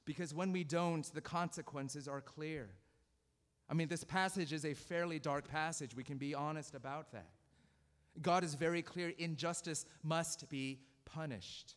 Because 0.04 0.34
when 0.34 0.52
we 0.52 0.64
don't, 0.64 1.12
the 1.14 1.20
consequences 1.20 2.06
are 2.06 2.20
clear. 2.20 2.68
I 3.68 3.74
mean, 3.74 3.88
this 3.88 4.04
passage 4.04 4.52
is 4.52 4.64
a 4.64 4.74
fairly 4.74 5.18
dark 5.18 5.48
passage. 5.48 5.96
We 5.96 6.04
can 6.04 6.18
be 6.18 6.34
honest 6.34 6.74
about 6.74 7.12
that. 7.12 7.30
God 8.20 8.44
is 8.44 8.54
very 8.54 8.82
clear 8.82 9.12
injustice 9.18 9.86
must 10.02 10.48
be 10.48 10.78
punished. 11.04 11.74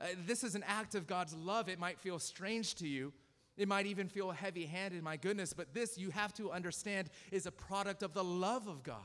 Uh, 0.00 0.06
this 0.26 0.44
is 0.44 0.54
an 0.54 0.64
act 0.66 0.94
of 0.94 1.06
God's 1.06 1.34
love. 1.34 1.68
It 1.68 1.78
might 1.78 1.98
feel 1.98 2.18
strange 2.18 2.74
to 2.76 2.88
you. 2.88 3.12
It 3.56 3.68
might 3.68 3.86
even 3.86 4.08
feel 4.08 4.30
heavy 4.30 4.66
handed, 4.66 5.02
my 5.02 5.16
goodness, 5.16 5.54
but 5.54 5.72
this 5.72 5.96
you 5.96 6.10
have 6.10 6.34
to 6.34 6.50
understand 6.50 7.08
is 7.32 7.46
a 7.46 7.50
product 7.50 8.02
of 8.02 8.12
the 8.12 8.24
love 8.24 8.68
of 8.68 8.82
God. 8.82 9.00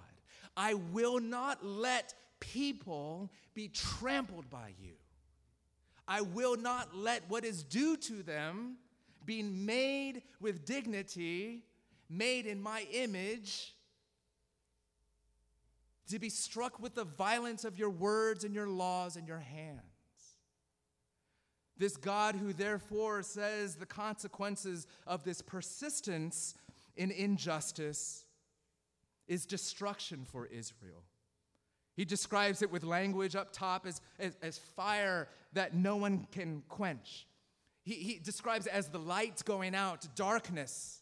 I 0.58 0.74
will 0.74 1.20
not 1.20 1.66
let 1.66 2.14
people 2.42 3.32
be 3.54 3.70
trampled 3.70 4.50
by 4.50 4.74
you. 4.82 4.96
I 6.08 6.22
will 6.22 6.58
not 6.58 6.94
let 6.94 7.24
what 7.30 7.46
is 7.46 7.64
due 7.64 7.96
to 7.96 8.24
them, 8.24 8.76
being 9.26 9.66
made 9.66 10.24
with 10.42 10.66
dignity, 10.66 11.64
made 12.10 12.46
in 12.46 12.62
my 12.62 12.86
image, 12.92 13.74
to 16.12 16.20
be 16.20 16.30
struck 16.30 16.80
with 16.80 16.96
the 16.96 17.04
violence 17.04 17.66
of 17.66 17.78
your 17.78 17.90
words 17.90 18.44
and 18.44 18.54
your 18.54 18.68
laws 18.68 19.16
and 19.16 19.28
your 19.28 19.40
hands. 19.40 19.82
This 21.78 21.98
God, 21.98 22.36
who 22.36 22.54
therefore 22.54 23.24
says 23.24 23.76
the 23.76 23.86
consequences 23.86 24.88
of 25.08 25.24
this 25.24 25.42
persistence 25.42 26.54
in 26.96 27.12
injustice 27.12 28.26
is 29.28 29.46
destruction 29.46 30.26
for 30.30 30.46
Israel. 30.46 31.04
He 31.96 32.06
describes 32.06 32.62
it 32.62 32.72
with 32.72 32.84
language 32.84 33.36
up 33.36 33.52
top 33.52 33.86
as, 33.86 34.02
as, 34.20 34.36
as 34.42 34.58
fire 34.58 35.28
that 35.54 35.74
no 35.74 35.96
one 35.96 36.28
can 36.32 36.64
quench. 36.70 37.28
He, 37.84 37.96
he 37.96 38.20
describes 38.20 38.68
it 38.68 38.74
as 38.74 38.90
the 38.90 39.00
light 39.00 39.42
going 39.46 39.74
out, 39.74 40.08
darkness, 40.16 41.02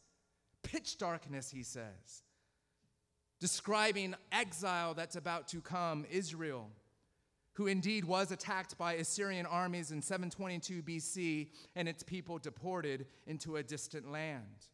pitch 0.63 0.97
darkness, 0.97 1.51
he 1.51 1.63
says. 1.63 2.23
Describing 3.39 4.15
exile 4.31 4.93
that's 4.93 5.15
about 5.15 5.47
to 5.49 5.61
come, 5.61 6.05
Israel, 6.11 6.69
who 7.53 7.67
indeed 7.67 8.05
was 8.05 8.31
attacked 8.31 8.77
by 8.77 8.93
Assyrian 8.93 9.45
armies 9.45 9.91
in 9.91 10.01
722 10.01 10.83
BC 10.83 11.47
and 11.75 11.87
its 11.87 12.03
people 12.03 12.37
deported 12.37 13.05
into 13.27 13.55
a 13.55 13.63
distant 13.63 14.11
land. 14.11 14.67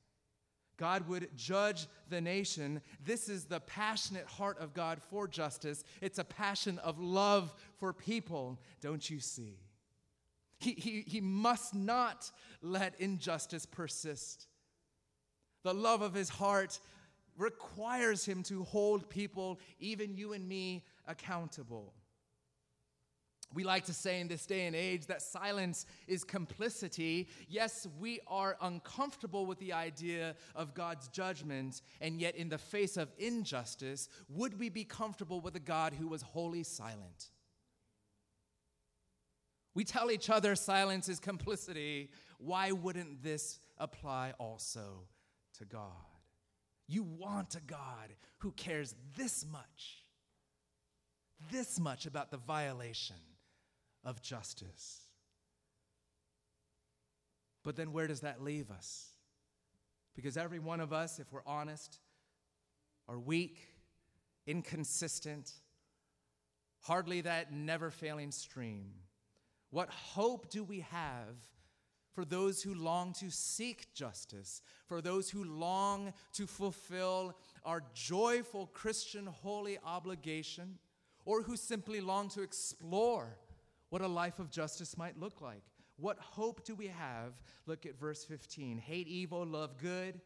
God 0.77 1.07
would 1.07 1.29
judge 1.37 1.87
the 2.09 2.19
nation. 2.19 2.81
This 3.03 3.29
is 3.29 3.45
the 3.45 3.61
passionate 3.61 4.25
heart 4.25 4.59
of 4.59 4.73
God 4.73 5.01
for 5.09 5.27
justice. 5.27 5.83
It's 6.01 6.19
a 6.19 6.23
passion 6.23 6.79
of 6.79 6.99
love 6.99 7.53
for 7.77 7.93
people, 7.93 8.59
don't 8.81 9.09
you 9.09 9.19
see? 9.19 9.57
He, 10.59 10.71
he, 10.71 11.03
he 11.07 11.21
must 11.21 11.73
not 11.73 12.29
let 12.61 12.99
injustice 12.99 13.65
persist. 13.65 14.47
The 15.63 15.73
love 15.73 16.01
of 16.01 16.13
his 16.13 16.29
heart 16.29 16.79
requires 17.37 18.25
him 18.25 18.43
to 18.43 18.63
hold 18.63 19.09
people, 19.09 19.59
even 19.79 20.15
you 20.15 20.33
and 20.33 20.47
me, 20.47 20.83
accountable. 21.07 21.93
We 23.53 23.63
like 23.63 23.85
to 23.85 23.93
say 23.93 24.19
in 24.19 24.27
this 24.27 24.45
day 24.45 24.65
and 24.65 24.75
age 24.75 25.05
that 25.05 25.21
silence 25.21 25.85
is 26.07 26.23
complicity. 26.23 27.29
Yes, 27.47 27.87
we 27.99 28.19
are 28.27 28.57
uncomfortable 28.61 29.45
with 29.45 29.59
the 29.59 29.71
idea 29.71 30.35
of 30.55 30.73
God's 30.73 31.07
judgment, 31.07 31.81
and 32.01 32.19
yet, 32.19 32.35
in 32.35 32.49
the 32.49 32.57
face 32.57 32.97
of 32.97 33.13
injustice, 33.17 34.09
would 34.27 34.59
we 34.59 34.67
be 34.69 34.83
comfortable 34.83 35.39
with 35.39 35.55
a 35.55 35.61
God 35.61 35.93
who 35.93 36.07
was 36.07 36.21
wholly 36.21 36.63
silent? 36.63 37.29
We 39.73 39.83
tell 39.83 40.11
each 40.11 40.29
other 40.29 40.55
silence 40.55 41.07
is 41.07 41.19
complicity. 41.19 42.09
Why 42.39 42.71
wouldn't 42.71 43.23
this 43.23 43.59
apply 43.77 44.33
also 44.37 45.03
to 45.59 45.65
God? 45.65 46.14
You 46.87 47.03
want 47.03 47.55
a 47.55 47.61
God 47.61 48.13
who 48.39 48.51
cares 48.51 48.95
this 49.17 49.45
much, 49.51 50.03
this 51.51 51.79
much 51.79 52.05
about 52.05 52.31
the 52.31 52.37
violation 52.37 53.15
of 54.03 54.21
justice. 54.21 55.01
But 57.63 57.75
then 57.75 57.91
where 57.91 58.07
does 58.07 58.21
that 58.21 58.43
leave 58.43 58.69
us? 58.69 59.07
Because 60.15 60.37
every 60.37 60.59
one 60.59 60.79
of 60.79 60.93
us, 60.93 61.19
if 61.19 61.33
we're 61.33 61.41
honest, 61.45 61.99
are 63.07 63.19
weak, 63.19 63.59
inconsistent, 64.45 65.51
hardly 66.81 67.21
that 67.21 67.51
never 67.51 67.89
failing 67.89 68.31
stream. 68.31 68.91
What 69.71 69.89
hope 69.89 70.49
do 70.49 70.63
we 70.63 70.81
have 70.91 71.35
for 72.15 72.23
those 72.23 72.63
who 72.63 72.73
long 72.73 73.11
to 73.11 73.29
seek 73.29 73.93
justice, 73.93 74.61
for 74.87 75.01
those 75.01 75.29
who 75.29 75.43
long 75.43 76.13
to 76.31 76.47
fulfill 76.47 77.37
our 77.65 77.83
joyful 77.93 78.67
Christian 78.67 79.25
holy 79.25 79.77
obligation, 79.85 80.79
or 81.25 81.41
who 81.41 81.57
simply 81.57 81.99
long 81.99 82.29
to 82.29 82.41
explore 82.41 83.37
what 83.89 84.01
a 84.01 84.07
life 84.07 84.39
of 84.39 84.49
justice 84.49 84.97
might 84.97 85.19
look 85.19 85.41
like. 85.41 85.61
What 85.97 86.17
hope 86.19 86.63
do 86.63 86.73
we 86.73 86.87
have? 86.87 87.33
Look 87.65 87.85
at 87.85 87.99
verse 87.99 88.23
15. 88.23 88.77
Hate 88.77 89.07
evil, 89.09 89.45
love 89.45 89.77
good, 89.77 90.21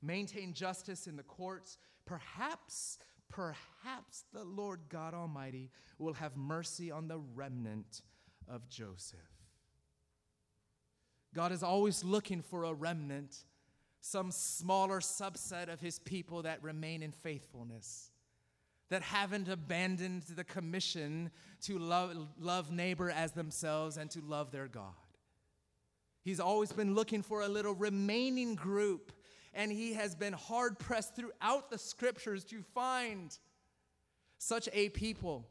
maintain 0.00 0.54
justice 0.54 1.06
in 1.06 1.16
the 1.16 1.22
courts. 1.22 1.76
Perhaps, 2.06 2.98
perhaps 3.28 4.24
the 4.32 4.44
Lord 4.44 4.80
God 4.88 5.12
Almighty 5.12 5.70
will 5.98 6.14
have 6.14 6.38
mercy 6.38 6.90
on 6.90 7.06
the 7.08 7.18
remnant 7.34 8.00
of 8.48 8.66
Joseph. 8.70 9.35
God 11.36 11.52
is 11.52 11.62
always 11.62 12.02
looking 12.02 12.40
for 12.40 12.64
a 12.64 12.72
remnant, 12.72 13.44
some 14.00 14.32
smaller 14.32 15.00
subset 15.00 15.70
of 15.70 15.82
his 15.82 15.98
people 15.98 16.42
that 16.42 16.62
remain 16.62 17.02
in 17.02 17.12
faithfulness 17.12 18.10
that 18.88 19.02
haven't 19.02 19.48
abandoned 19.48 20.22
the 20.34 20.44
commission 20.44 21.30
to 21.60 21.78
love, 21.78 22.16
love 22.40 22.70
neighbor 22.70 23.10
as 23.10 23.32
themselves 23.32 23.98
and 23.98 24.10
to 24.12 24.20
love 24.22 24.50
their 24.50 24.66
God. 24.66 24.94
He's 26.22 26.40
always 26.40 26.72
been 26.72 26.94
looking 26.94 27.22
for 27.22 27.42
a 27.42 27.48
little 27.48 27.74
remaining 27.74 28.54
group, 28.54 29.12
and 29.52 29.70
he 29.70 29.92
has 29.92 30.14
been 30.14 30.32
hard 30.32 30.78
pressed 30.78 31.14
throughout 31.14 31.70
the 31.70 31.76
scriptures 31.78 32.44
to 32.44 32.62
find 32.74 33.36
such 34.38 34.70
a 34.72 34.88
people. 34.90 35.46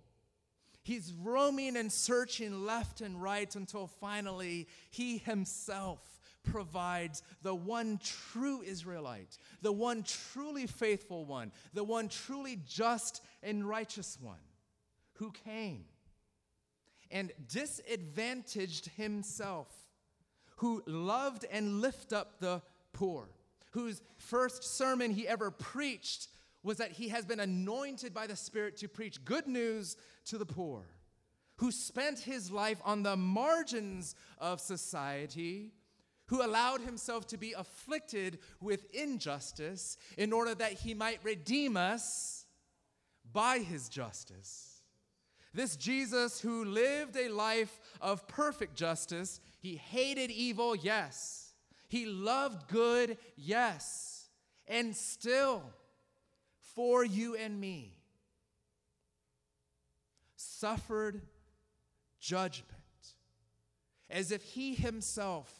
He's 0.85 1.11
roaming 1.23 1.77
and 1.77 1.91
searching 1.91 2.63
left 2.63 3.01
and 3.01 3.19
right 3.19 3.53
until 3.55 3.87
finally 3.87 4.67
he 4.91 5.17
himself 5.17 6.19
provides 6.43 7.23
the 7.41 7.55
one 7.55 7.99
true 8.03 8.61
Israelite, 8.61 9.39
the 9.63 9.71
one 9.71 10.03
truly 10.03 10.67
faithful 10.67 11.25
one, 11.25 11.51
the 11.73 11.83
one 11.83 12.07
truly 12.07 12.61
just 12.67 13.23
and 13.41 13.67
righteous 13.67 14.19
one 14.21 14.37
who 15.13 15.31
came 15.31 15.85
and 17.09 17.31
disadvantaged 17.51 18.91
himself, 18.95 19.73
who 20.57 20.83
loved 20.85 21.45
and 21.51 21.81
lifted 21.81 22.15
up 22.15 22.39
the 22.39 22.61
poor, 22.93 23.27
whose 23.71 24.03
first 24.17 24.63
sermon 24.63 25.09
he 25.09 25.27
ever 25.27 25.49
preached 25.49 26.27
was 26.65 26.77
that 26.77 26.91
he 26.91 27.09
has 27.09 27.25
been 27.25 27.39
anointed 27.39 28.13
by 28.13 28.27
the 28.27 28.35
Spirit 28.35 28.75
to 28.77 28.87
preach 28.87 29.23
good 29.23 29.47
news 29.47 29.95
to 30.25 30.37
the 30.37 30.45
poor, 30.45 30.83
who 31.57 31.71
spent 31.71 32.19
his 32.19 32.51
life 32.51 32.81
on 32.83 33.03
the 33.03 33.15
margins 33.15 34.15
of 34.39 34.59
society 34.59 35.71
who 36.27 36.43
allowed 36.43 36.81
himself 36.81 37.27
to 37.27 37.37
be 37.37 37.53
afflicted 37.53 38.39
with 38.59 38.91
injustice 38.93 39.97
in 40.17 40.33
order 40.33 40.55
that 40.55 40.73
he 40.73 40.93
might 40.93 41.23
redeem 41.23 41.77
us 41.77 42.45
by 43.31 43.59
his 43.59 43.89
justice. 43.89 44.81
This 45.53 45.75
Jesus 45.75 46.41
who 46.41 46.65
lived 46.65 47.15
a 47.15 47.29
life 47.29 47.79
of 48.01 48.27
perfect 48.27 48.75
justice, 48.75 49.39
he 49.59 49.75
hated 49.75 50.31
evil, 50.31 50.75
yes. 50.75 51.53
He 51.87 52.05
loved 52.07 52.67
good, 52.67 53.17
yes. 53.37 54.29
And 54.67 54.95
still, 54.95 55.63
for 56.75 57.03
you 57.03 57.35
and 57.35 57.59
me, 57.59 57.97
suffered 60.35 61.21
judgment 62.19 62.71
as 64.09 64.31
if 64.31 64.43
he 64.43 64.75
himself 64.75 65.51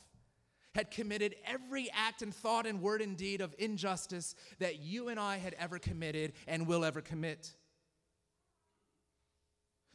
had 0.74 0.92
committed 0.92 1.36
every 1.48 1.90
act 1.92 2.22
and 2.22 2.36
thought 2.36 2.68
and 2.68 2.82
word 2.82 3.02
and 3.02 3.16
deed 3.16 3.40
of 3.40 3.56
injustice 3.58 4.36
that 4.60 4.80
you 4.80 5.08
and 5.08 5.20
I 5.20 5.38
had 5.38 5.56
ever 5.58 5.80
committed 5.80 6.34
and 6.48 6.68
will 6.68 6.84
ever 6.84 7.02
commit. 7.02 7.54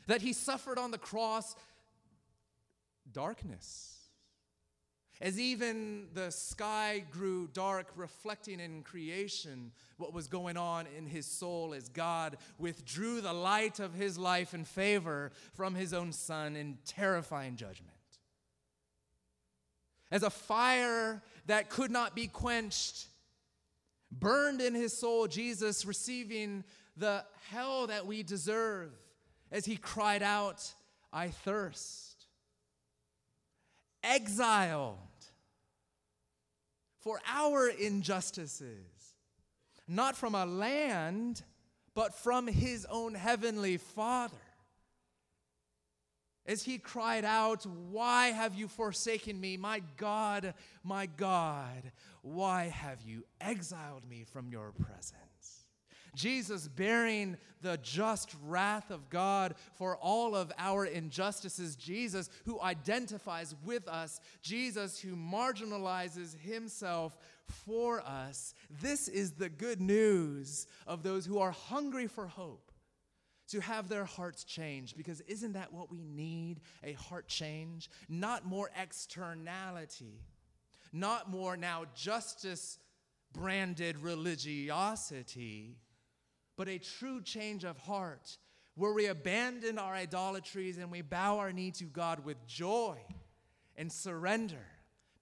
That 0.06 0.22
he 0.22 0.32
suffered 0.32 0.78
on 0.78 0.90
the 0.90 0.98
cross 0.98 1.54
darkness. 3.12 3.99
As 5.20 5.38
even 5.38 6.08
the 6.14 6.30
sky 6.30 7.04
grew 7.10 7.48
dark, 7.52 7.88
reflecting 7.94 8.58
in 8.58 8.82
creation 8.82 9.72
what 9.98 10.14
was 10.14 10.28
going 10.28 10.56
on 10.56 10.86
in 10.96 11.06
his 11.06 11.26
soul 11.26 11.74
as 11.74 11.90
God 11.90 12.38
withdrew 12.58 13.20
the 13.20 13.34
light 13.34 13.80
of 13.80 13.92
his 13.92 14.16
life 14.16 14.54
and 14.54 14.66
favor 14.66 15.32
from 15.52 15.74
his 15.74 15.92
own 15.92 16.12
son 16.12 16.56
in 16.56 16.78
terrifying 16.86 17.56
judgment 17.56 18.00
as 20.10 20.22
a 20.22 20.30
fire 20.30 21.22
that 21.46 21.70
could 21.70 21.90
not 21.90 22.14
be 22.14 22.26
quenched, 22.26 23.06
burned 24.10 24.60
in 24.60 24.74
his 24.74 24.96
soul, 24.98 25.26
Jesus 25.26 25.84
receiving 25.84 26.64
the 26.96 27.24
hell 27.50 27.86
that 27.86 28.06
we 28.06 28.22
deserve 28.22 28.90
as 29.52 29.64
he 29.64 29.76
cried 29.76 30.22
out, 30.22 30.72
I 31.12 31.28
thirst. 31.28 32.26
Exiled 34.02 34.98
for 37.00 37.20
our 37.26 37.68
injustices, 37.68 39.14
not 39.88 40.16
from 40.16 40.34
a 40.34 40.46
land, 40.46 41.42
but 41.94 42.14
from 42.14 42.46
his 42.46 42.86
own 42.90 43.14
heavenly 43.14 43.76
Father 43.76 44.36
as 46.50 46.64
he 46.64 46.78
cried 46.78 47.24
out, 47.24 47.64
Why 47.64 48.28
have 48.28 48.54
you 48.54 48.66
forsaken 48.66 49.40
me? 49.40 49.56
My 49.56 49.82
God, 49.96 50.54
my 50.82 51.06
God, 51.06 51.92
why 52.22 52.64
have 52.64 53.02
you 53.02 53.24
exiled 53.40 54.08
me 54.08 54.24
from 54.24 54.48
your 54.50 54.72
presence? 54.72 55.29
Jesus 56.14 56.68
bearing 56.68 57.36
the 57.62 57.78
just 57.82 58.34
wrath 58.46 58.90
of 58.90 59.10
God 59.10 59.54
for 59.74 59.96
all 59.96 60.34
of 60.34 60.52
our 60.58 60.86
injustices. 60.86 61.76
Jesus 61.76 62.30
who 62.44 62.60
identifies 62.60 63.54
with 63.64 63.86
us. 63.88 64.20
Jesus 64.42 64.98
who 64.98 65.14
marginalizes 65.14 66.38
himself 66.38 67.16
for 67.66 68.00
us. 68.00 68.54
This 68.80 69.08
is 69.08 69.32
the 69.32 69.48
good 69.48 69.80
news 69.80 70.66
of 70.86 71.02
those 71.02 71.26
who 71.26 71.38
are 71.38 71.50
hungry 71.50 72.06
for 72.06 72.26
hope 72.26 72.70
to 73.48 73.60
have 73.60 73.88
their 73.88 74.04
hearts 74.04 74.44
changed 74.44 74.96
because 74.96 75.20
isn't 75.22 75.54
that 75.54 75.72
what 75.72 75.90
we 75.90 76.04
need? 76.04 76.60
A 76.84 76.92
heart 76.92 77.26
change? 77.26 77.90
Not 78.08 78.46
more 78.46 78.70
externality, 78.80 80.20
not 80.92 81.28
more 81.28 81.56
now 81.56 81.84
justice 81.94 82.78
branded 83.32 83.98
religiosity, 83.98 85.76
but 86.60 86.68
a 86.68 86.78
true 86.78 87.22
change 87.22 87.64
of 87.64 87.78
heart 87.78 88.36
where 88.74 88.92
we 88.92 89.06
abandon 89.06 89.78
our 89.78 89.94
idolatries 89.94 90.76
and 90.76 90.90
we 90.90 91.00
bow 91.00 91.38
our 91.38 91.54
knee 91.54 91.70
to 91.70 91.84
God 91.84 92.22
with 92.22 92.46
joy 92.46 92.98
and 93.78 93.90
surrender 93.90 94.66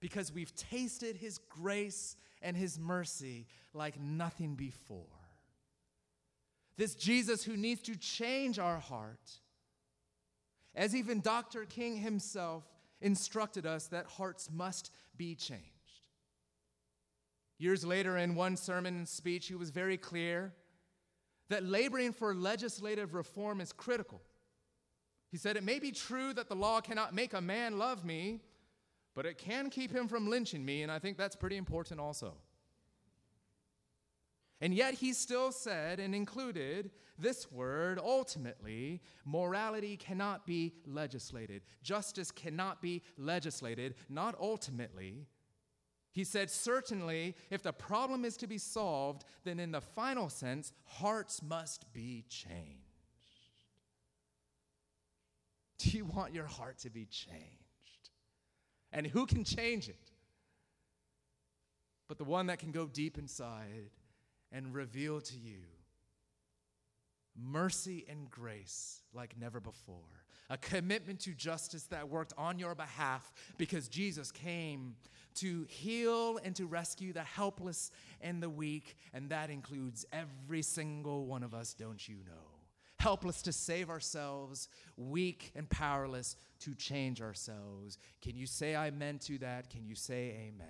because 0.01 0.33
we've 0.33 0.53
tasted 0.57 1.15
His 1.15 1.37
grace 1.37 2.17
and 2.41 2.57
His 2.57 2.77
mercy 2.77 3.47
like 3.73 3.97
nothing 3.97 4.55
before. 4.55 5.05
This 6.75 6.93
Jesus 6.93 7.41
who 7.45 7.55
needs 7.55 7.83
to 7.83 7.95
change 7.95 8.59
our 8.59 8.79
heart. 8.79 9.31
As 10.75 10.93
even 10.93 11.21
Dr. 11.21 11.63
King 11.63 11.95
himself 11.95 12.65
instructed 12.99 13.65
us 13.65 13.87
that 13.87 14.07
hearts 14.07 14.49
must 14.51 14.91
be 15.15 15.35
changed. 15.35 15.63
Years 17.57 17.85
later, 17.85 18.17
in 18.17 18.35
one 18.35 18.57
sermon 18.57 18.97
and 18.97 19.07
speech, 19.07 19.47
he 19.47 19.55
was 19.55 19.69
very 19.69 19.95
clear 19.95 20.51
that 21.49 21.65
laboring 21.65 22.13
for 22.13 22.33
legislative 22.33 23.13
reform 23.13 23.61
is 23.61 23.73
critical. 23.73 24.21
He 25.31 25.37
said, 25.37 25.57
It 25.57 25.63
may 25.63 25.79
be 25.79 25.91
true 25.91 26.33
that 26.33 26.49
the 26.49 26.55
law 26.55 26.81
cannot 26.81 27.13
make 27.13 27.33
a 27.33 27.41
man 27.41 27.77
love 27.77 28.05
me, 28.05 28.41
but 29.15 29.25
it 29.25 29.37
can 29.37 29.69
keep 29.69 29.91
him 29.91 30.07
from 30.07 30.29
lynching 30.29 30.63
me, 30.63 30.83
and 30.83 30.91
I 30.91 30.99
think 30.99 31.17
that's 31.17 31.35
pretty 31.35 31.57
important 31.57 31.99
also. 31.99 32.33
And 34.61 34.73
yet 34.73 34.95
he 34.95 35.13
still 35.13 35.51
said 35.51 35.99
and 35.99 36.13
included 36.13 36.91
this 37.17 37.51
word 37.51 37.99
ultimately, 38.01 39.01
morality 39.25 39.97
cannot 39.97 40.45
be 40.45 40.73
legislated, 40.85 41.61
justice 41.83 42.31
cannot 42.31 42.81
be 42.81 43.01
legislated, 43.17 43.95
not 44.09 44.35
ultimately. 44.39 45.27
He 46.11 46.23
said, 46.23 46.49
certainly, 46.49 47.35
if 47.49 47.61
the 47.61 47.71
problem 47.71 48.25
is 48.25 48.35
to 48.37 48.47
be 48.47 48.57
solved, 48.57 49.25
then 49.43 49.59
in 49.59 49.71
the 49.71 49.81
final 49.81 50.29
sense, 50.29 50.71
hearts 50.85 51.41
must 51.41 51.91
be 51.93 52.25
changed. 52.27 52.85
Do 55.77 55.91
you 55.91 56.05
want 56.05 56.33
your 56.33 56.47
heart 56.47 56.79
to 56.79 56.89
be 56.89 57.05
changed? 57.05 58.09
And 58.91 59.05
who 59.07 59.25
can 59.25 59.43
change 59.43 59.87
it? 59.87 60.11
But 62.07 62.17
the 62.17 62.23
one 62.23 62.47
that 62.47 62.59
can 62.59 62.71
go 62.71 62.87
deep 62.87 63.17
inside 63.17 63.91
and 64.51 64.73
reveal 64.73 65.21
to 65.21 65.37
you 65.37 65.61
mercy 67.41 68.05
and 68.09 68.29
grace 68.29 69.01
like 69.13 69.35
never 69.39 69.59
before. 69.59 69.95
A 70.49 70.57
commitment 70.57 71.19
to 71.21 71.31
justice 71.31 71.83
that 71.83 72.09
worked 72.09 72.33
on 72.37 72.57
your 72.57 72.73
behalf 72.73 73.31
because 73.57 73.87
Jesus 73.87 74.31
came 74.31 74.95
to 75.35 75.65
heal 75.69 76.39
and 76.43 76.55
to 76.55 76.65
rescue 76.65 77.13
the 77.13 77.23
helpless 77.23 77.91
and 78.21 78.41
the 78.41 78.49
weak, 78.49 78.97
and 79.13 79.29
that 79.29 79.49
includes 79.49 80.05
every 80.11 80.61
single 80.61 81.25
one 81.25 81.43
of 81.43 81.53
us, 81.53 81.73
don't 81.73 82.07
you 82.07 82.15
know? 82.25 82.59
Helpless 82.99 83.41
to 83.43 83.53
save 83.53 83.89
ourselves, 83.89 84.67
weak 84.97 85.51
and 85.55 85.69
powerless 85.69 86.35
to 86.59 86.75
change 86.75 87.21
ourselves. 87.21 87.97
Can 88.21 88.35
you 88.35 88.45
say 88.45 88.75
amen 88.75 89.19
to 89.19 89.37
that? 89.37 89.69
Can 89.69 89.85
you 89.85 89.95
say 89.95 90.35
amen? 90.47 90.67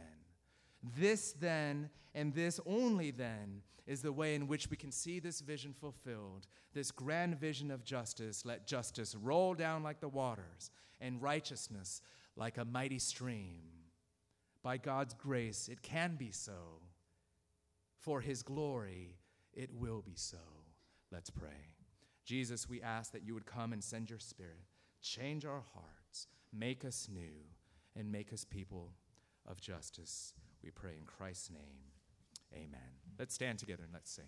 This 0.98 1.34
then, 1.34 1.90
and 2.14 2.34
this 2.34 2.60
only 2.66 3.12
then, 3.12 3.62
is 3.88 4.04
the 4.04 4.14
way 4.14 4.36
in 4.36 4.48
which 4.48 4.70
we 4.70 4.78
can 4.78 4.92
see 4.92 5.20
this 5.20 5.42
vision 5.42 5.74
fulfilled, 5.74 6.46
this 6.74 6.92
grand 6.92 7.40
vision 7.40 7.72
of 7.72 7.84
justice. 7.84 8.46
Let 8.46 8.68
justice 8.68 9.16
roll 9.16 9.56
down 9.56 9.82
like 9.82 10.00
the 10.00 10.08
waters, 10.08 10.70
and 11.02 11.22
righteousness 11.22 12.04
like 12.36 12.60
a 12.60 12.66
mighty 12.66 13.00
stream. 13.00 13.64
By 14.64 14.78
God's 14.78 15.14
grace, 15.14 15.70
it 15.72 15.82
can 15.82 16.16
be 16.16 16.32
so. 16.32 16.82
For 17.98 18.22
his 18.22 18.44
glory, 18.44 19.18
it 19.54 19.70
will 19.74 20.02
be 20.02 20.16
so. 20.16 20.38
Let's 21.12 21.30
pray. 21.30 21.74
Jesus, 22.26 22.70
we 22.70 22.82
ask 22.82 23.12
that 23.14 23.24
you 23.24 23.34
would 23.34 23.46
come 23.46 23.74
and 23.74 23.84
send 23.84 24.10
your 24.10 24.20
spirit, 24.20 24.66
change 25.02 25.46
our 25.46 25.64
hearts, 25.74 26.28
make 26.54 26.86
us 26.86 27.08
new, 27.12 27.46
and 27.96 28.12
make 28.12 28.32
us 28.32 28.46
people 28.46 28.94
of 29.48 29.60
justice. 29.60 30.34
We 30.64 30.72
pray 30.72 30.92
in 31.00 31.06
Christ's 31.06 31.52
name. 31.52 31.92
Amen. 32.54 33.00
Let's 33.18 33.34
stand 33.34 33.60
together 33.60 33.84
and 33.84 33.94
let's 33.94 34.12
sing. 34.12 34.26